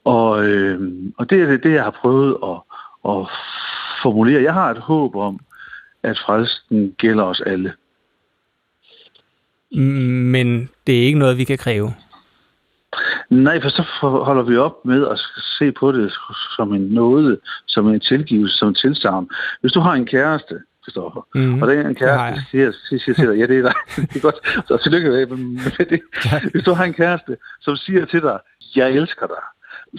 [0.04, 0.80] Og, øh,
[1.18, 2.58] og det er det, jeg har prøvet at,
[3.12, 3.28] at
[4.02, 4.44] formulere.
[4.44, 5.40] Jeg har et håb om,
[6.04, 7.74] at frelsen gælder os alle.
[9.72, 11.94] Men det er ikke noget, vi kan kræve?
[13.30, 15.20] Nej, for så holder vi op med at
[15.58, 16.14] se på det
[16.56, 19.30] som en nåde, som en tilgivelse, som en tilsavn.
[19.62, 21.28] Hvis du har en kæreste, Christoffer.
[21.36, 21.62] Mm-hmm.
[21.62, 23.76] Og den kæreste siger, siger, siger til dig, ja, det er dig.
[24.10, 24.68] det er godt.
[24.68, 26.02] Så tillykke med det.
[26.52, 28.40] Hvis du har en kæreste, som siger til dig,
[28.76, 29.44] jeg elsker dig,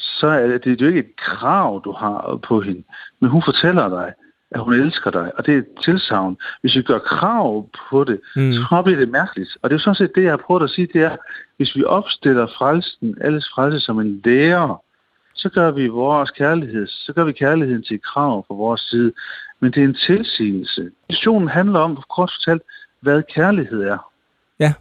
[0.00, 2.82] så er det, det er jo ikke et krav, du har på hende.
[3.20, 4.12] Men hun fortæller dig,
[4.50, 6.36] at hun elsker dig, og det er et tilsavn.
[6.60, 8.52] Hvis vi gør krav på det, mm.
[8.52, 9.56] så bliver det mærkeligt.
[9.62, 11.16] Og det er jo sådan set det, jeg har prøvet at sige, det er,
[11.56, 14.82] hvis vi opstiller frelsen, alles frelse som en lærer,
[15.34, 19.12] så gør vi vores kærlighed, så gør vi kærligheden til et krav på vores side.
[19.60, 20.90] Men det er en tilsigelse.
[21.08, 22.62] Diskussionen handler om, kort fortalt,
[23.00, 24.10] hvad kærlighed er.
[24.60, 24.72] Ja,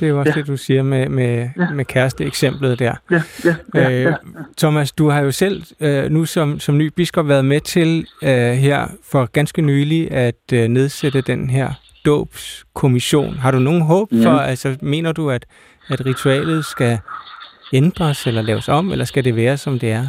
[0.00, 0.40] Det er jo også ja.
[0.40, 1.70] det, du siger med, med, ja.
[1.70, 2.94] med kæreste-eksemplet der.
[3.10, 4.14] Ja, ja, ja, ja, ja.
[4.58, 8.52] Thomas, du har jo selv øh, nu som, som ny biskop været med til øh,
[8.52, 11.70] her for ganske nylig at øh, nedsætte den her
[12.06, 13.34] dåbskommission.
[13.34, 14.26] Har du nogen håb ja.
[14.26, 15.46] for, altså mener du, at,
[15.88, 16.98] at ritualet skal
[17.72, 20.06] ændres eller laves om, eller skal det være, som det er?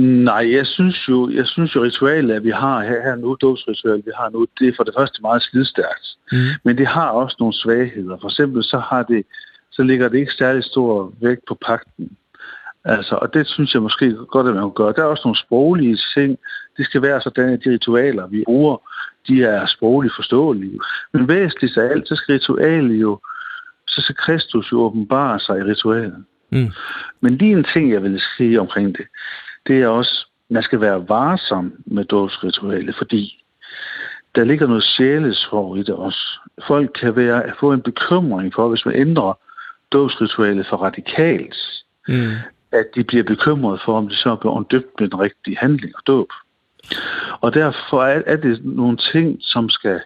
[0.00, 4.06] Nej, jeg synes jo, jeg synes jo ritualet, at vi har her, her nu, dåbsritualet,
[4.06, 6.06] vi har nu, det er for det første meget slidstærkt.
[6.32, 6.38] Mm.
[6.64, 8.16] Men det har også nogle svagheder.
[8.20, 9.26] For eksempel så har det,
[9.70, 12.16] så ligger det ikke særlig stor vægt på pakten.
[12.84, 14.92] Altså, og det synes jeg måske godt, at man kan gøre.
[14.96, 16.38] Der er også nogle sproglige ting.
[16.76, 18.76] Det skal være sådan, at de ritualer, vi bruger,
[19.28, 20.80] de er sprogligt forståelige.
[21.12, 23.20] Men væsentligt af alt, så skal ritualet jo,
[23.86, 26.24] så skal Kristus jo åbenbare sig i ritualet.
[26.50, 26.70] Mm.
[27.20, 29.06] Men lige en ting, jeg vil sige omkring det,
[29.66, 33.44] det er også, man skal være varsom med dåbsritualet, fordi
[34.34, 36.40] der ligger noget sjælesår i det også.
[36.66, 39.38] Folk kan være, få en bekymring for, hvis man ændrer
[39.92, 41.56] dåbsritualet for radikalt,
[42.08, 42.32] mm.
[42.72, 46.02] at de bliver bekymret for, om de så bliver døbt med den rigtige handling og
[46.06, 46.28] dåb.
[47.40, 50.00] Og derfor er det nogle ting, som skal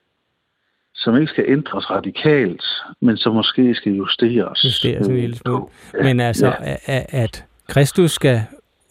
[0.95, 2.65] som ikke skal ændres radikalt,
[3.01, 4.65] men som måske skal justeres.
[4.65, 5.65] Justeres en lille smule.
[6.03, 6.77] Men altså, ja.
[6.87, 8.41] at, at Kristus skal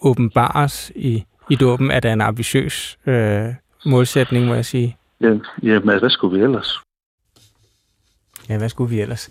[0.01, 3.45] åbenbares i, i dåben, er der en ambitiøs øh,
[3.85, 4.97] målsætning, må jeg sige.
[5.21, 5.27] Ja,
[5.63, 6.79] ja, men hvad skulle vi ellers?
[8.49, 9.29] Ja, hvad skulle vi ellers?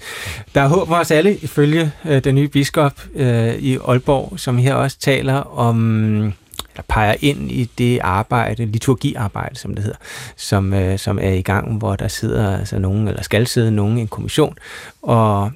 [0.55, 4.59] Der er håb for os alle, ifølge øh, den nye biskop øh, i Aalborg, som
[4.59, 9.99] her også taler om, eller peger ind i det arbejde, liturgiarbejde, som det hedder,
[10.37, 13.99] som, øh, som er i gang, hvor der sidder altså nogen, eller skal sidde nogen
[13.99, 14.59] i en kommission,
[15.03, 15.53] og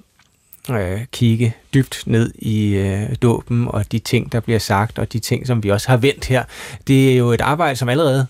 [0.75, 5.19] øh, kigge dybt ned i øh, dåben og de ting, der bliver sagt, og de
[5.19, 6.45] ting, som vi også har vendt her.
[6.87, 8.27] Det er jo et arbejde, som allerede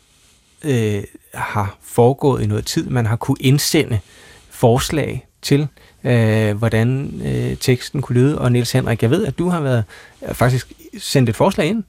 [0.64, 1.02] øh,
[1.34, 2.90] har foregået i noget tid.
[2.90, 3.98] Man har kunne indsende
[4.50, 5.68] forslag til,
[6.04, 8.38] øh, hvordan øh, teksten kunne lyde.
[8.38, 9.84] Og Niels Henrik, jeg ved, at du har været
[10.28, 11.84] øh, faktisk sendt et forslag ind.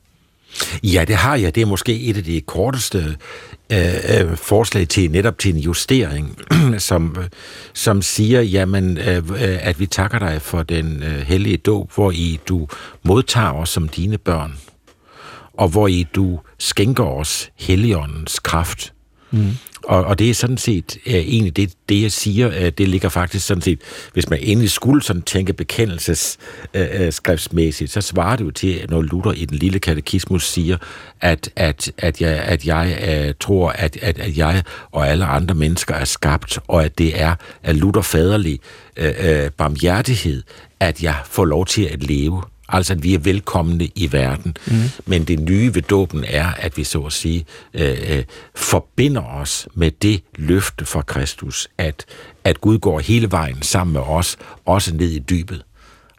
[0.83, 1.55] Ja, det har jeg.
[1.55, 3.17] Det er måske et af de korteste
[3.71, 6.37] øh, øh forslag til netop til en justering,
[6.77, 7.15] som,
[7.73, 12.11] som siger, jamen, øh, øh, at vi takker dig for den øh, hellige dåb, hvor
[12.11, 12.67] i du
[13.03, 14.53] modtager os som dine børn,
[15.53, 18.93] og hvor i du skænker os helligåndens kraft.
[19.31, 19.51] Mm.
[19.83, 23.09] Og, og det er sådan set uh, egentlig det, det, jeg siger, uh, det ligger
[23.09, 23.81] faktisk sådan set,
[24.13, 29.31] hvis man endelig skulle sådan tænke bekendelsesskriftsmæssigt, uh, så svarer det jo til, når Luther
[29.31, 30.77] i den lille katekismus siger,
[31.21, 35.55] at, at, at jeg, at jeg uh, tror, at, at, at jeg og alle andre
[35.55, 38.59] mennesker er skabt, og at det er af Luther faderlig
[38.99, 39.11] uh, uh,
[39.57, 40.43] barmhjertighed,
[40.79, 42.43] at jeg får lov til at leve.
[42.71, 44.57] Altså, at vi er velkomne i verden.
[44.67, 44.73] Mm.
[45.05, 48.23] Men det nye ved dåben er, at vi så at sige øh, øh,
[48.55, 52.05] forbinder os med det løfte fra Kristus, at,
[52.43, 55.63] at Gud går hele vejen sammen med os, også ned i dybet.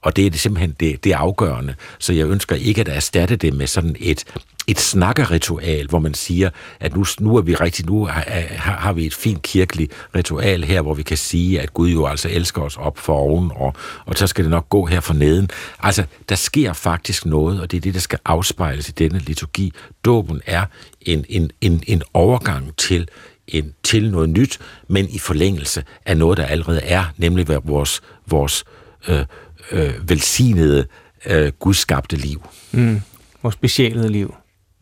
[0.02, 1.74] Og det er det simpelthen det, det afgørende.
[1.98, 4.24] Så jeg ønsker ikke at erstatte det med sådan et,
[4.66, 6.50] et snakkeritual, hvor man siger,
[6.80, 8.22] at nu, nu er vi rigtig, nu har,
[8.56, 12.28] har vi et fint kirkeligt ritual her, hvor vi kan sige, at Gud jo altså
[12.28, 13.74] elsker os op for oven, og,
[14.06, 15.50] og så skal det nok gå her for neden.
[15.80, 19.72] Altså, der sker faktisk noget, og det er det, der skal afspejles i denne liturgi.
[20.04, 20.64] Dåben er
[21.00, 23.08] en, en, en, en overgang til
[23.48, 28.64] en, til noget nyt, men i forlængelse af noget, der allerede er, nemlig vores, vores
[29.08, 29.24] øh,
[29.72, 30.86] øh, velsignede,
[31.26, 32.42] øh, gudskabte liv.
[32.72, 33.00] Mm.
[33.42, 34.34] Vores specialede liv.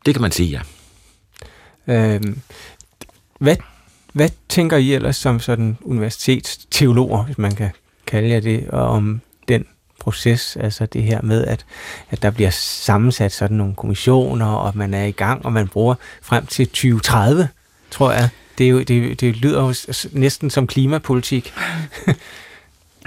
[0.06, 0.60] Det kan man sige, ja.
[1.94, 2.40] Øhm,
[3.40, 3.56] hvad,
[4.12, 7.70] hvad tænker I ellers som sådan universitetsteologer, hvis man kan
[8.06, 9.66] kalde jer det, om den
[10.00, 11.66] proces, altså det her med, at,
[12.10, 15.94] at der bliver sammensat sådan nogle kommissioner, og man er i gang, og man bruger
[16.22, 17.48] frem til 2030,
[17.90, 18.28] tror jeg.
[18.58, 19.74] Det, er jo, det, det lyder jo
[20.12, 21.52] næsten som klimapolitik.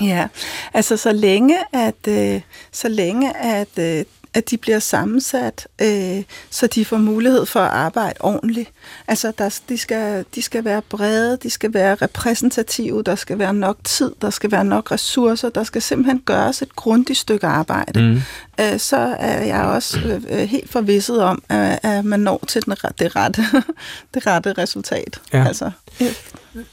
[0.01, 0.27] Ja,
[0.73, 2.41] altså så længe at, øh,
[2.71, 7.71] så længe at, øh, at de bliver sammensat, øh, så de får mulighed for at
[7.71, 8.69] arbejde ordentligt.
[9.07, 13.53] Altså der, de, skal, de skal være brede, de skal være repræsentative, der skal være
[13.53, 18.01] nok tid, der skal være nok ressourcer, der skal simpelthen gøres et grundigt stykke arbejde.
[18.01, 18.21] Mm.
[18.59, 22.65] Øh, så er jeg også øh, øh helt forvisset om, at, at man når til
[22.65, 23.41] den, det, rette,
[24.13, 25.21] det rette resultat.
[25.33, 25.47] Ja.
[25.47, 25.71] Altså,
[26.01, 26.15] øh,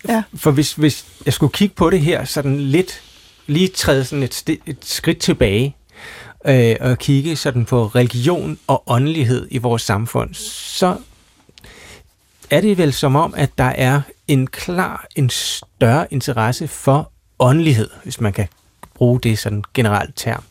[0.09, 0.23] ja.
[0.35, 3.03] For hvis, hvis jeg skulle kigge på det her sådan lidt
[3.51, 5.77] lige træde sådan et, et skridt tilbage
[6.47, 10.97] øh, og kigge sådan på religion og åndelighed i vores samfund, så
[12.51, 17.91] er det vel som om, at der er en klar, en større interesse for åndelighed,
[18.03, 18.49] hvis man kan
[18.95, 20.45] bruge det sådan generelt term.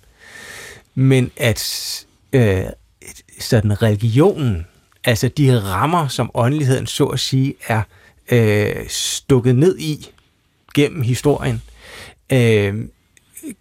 [0.95, 2.63] Men at øh,
[3.39, 4.67] sådan religionen,
[5.03, 7.81] altså de rammer, som åndeligheden så at sige er
[8.31, 10.09] øh, stukket ned i
[10.73, 11.61] gennem historien,
[12.33, 12.75] øh,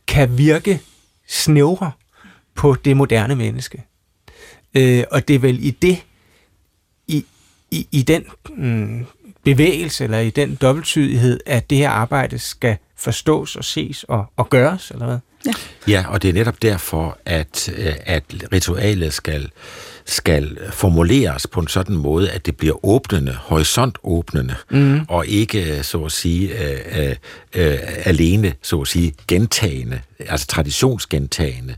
[0.06, 0.80] kan virke
[1.26, 1.92] snævre
[2.54, 3.84] på det moderne menneske.
[4.74, 6.04] Øh, og det er vel i det,
[7.06, 7.24] i,
[7.70, 8.24] i, i den
[8.56, 9.06] mm,
[9.44, 14.48] bevægelse, eller i den dobbelttydighed, at det her arbejde skal forstås og ses og, og
[14.48, 15.18] gøres, eller hvad?
[15.46, 15.52] Ja.
[15.88, 19.50] ja, og det er netop derfor, at, øh, at ritualet skal,
[20.08, 25.00] skal formuleres på en sådan måde, at det bliver åbnende, horisontåbnende, mm.
[25.08, 27.16] og ikke, så at sige, øh, øh,
[27.54, 31.74] øh, alene, så at sige, gentagende, altså traditionsgentagende.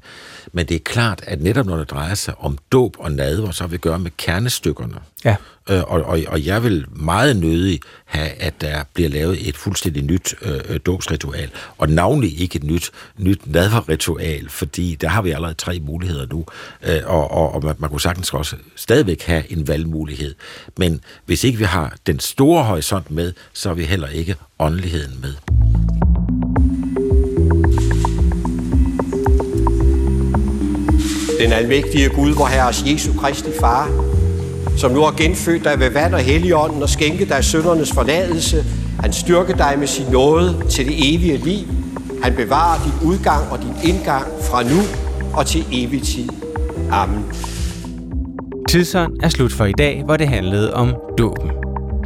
[0.53, 3.62] Men det er klart, at netop når det drejer sig om dåb og nadver, så
[3.62, 4.94] har vi at gøre med kernestykkerne.
[5.24, 5.36] Ja.
[5.70, 10.03] Øh, og, og, og jeg vil meget nødig have, at der bliver lavet et fuldstændig
[10.03, 15.55] nyt øh, dåbsritual, og navnlig ikke et nyt, nyt nadverritual, fordi der har vi allerede
[15.55, 16.44] tre muligheder nu,
[16.82, 20.34] øh, og, og, og man, man kunne sagtens også stadigvæk have en valgmulighed.
[20.78, 25.20] Men hvis ikke vi har den store horisont med, så har vi heller ikke åndeligheden
[25.20, 25.34] med.
[31.41, 33.91] Den almægtige Gud, vor Herres Jesu Kristi Far,
[34.76, 38.64] som nu har genfødt dig ved vand og helligånden og skænket dig søndernes forladelse,
[39.01, 41.66] han styrker dig med sin nåde til det evige liv.
[42.22, 44.80] Han bevarer din udgang og din indgang fra nu
[45.34, 46.28] og til evig tid.
[46.91, 47.24] Amen.
[48.68, 51.51] Tidsånd er slut for i dag, hvor det handlede om dåben.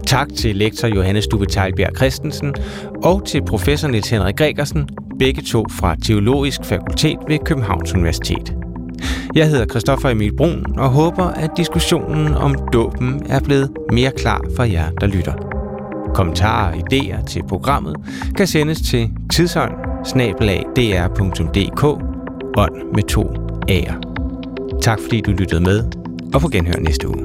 [0.07, 2.55] Tak til lektor Johannes Dube Teilbjerg Christensen
[3.05, 8.64] og til professor Niels Henrik Gregersen, begge to fra Teologisk Fakultet ved Københavns Universitet.
[9.34, 14.40] Jeg hedder Christoffer Emil Brun og håber, at diskussionen om dåben er blevet mere klar
[14.57, 15.32] for jer, der lytter.
[16.14, 17.96] Kommentarer og idéer til programmet
[18.36, 19.72] kan sendes til tidsånd
[22.57, 23.22] ånd med to
[23.70, 23.94] A'er.
[24.80, 25.84] Tak fordi du lyttede med,
[26.34, 27.24] og på genhør næste uge.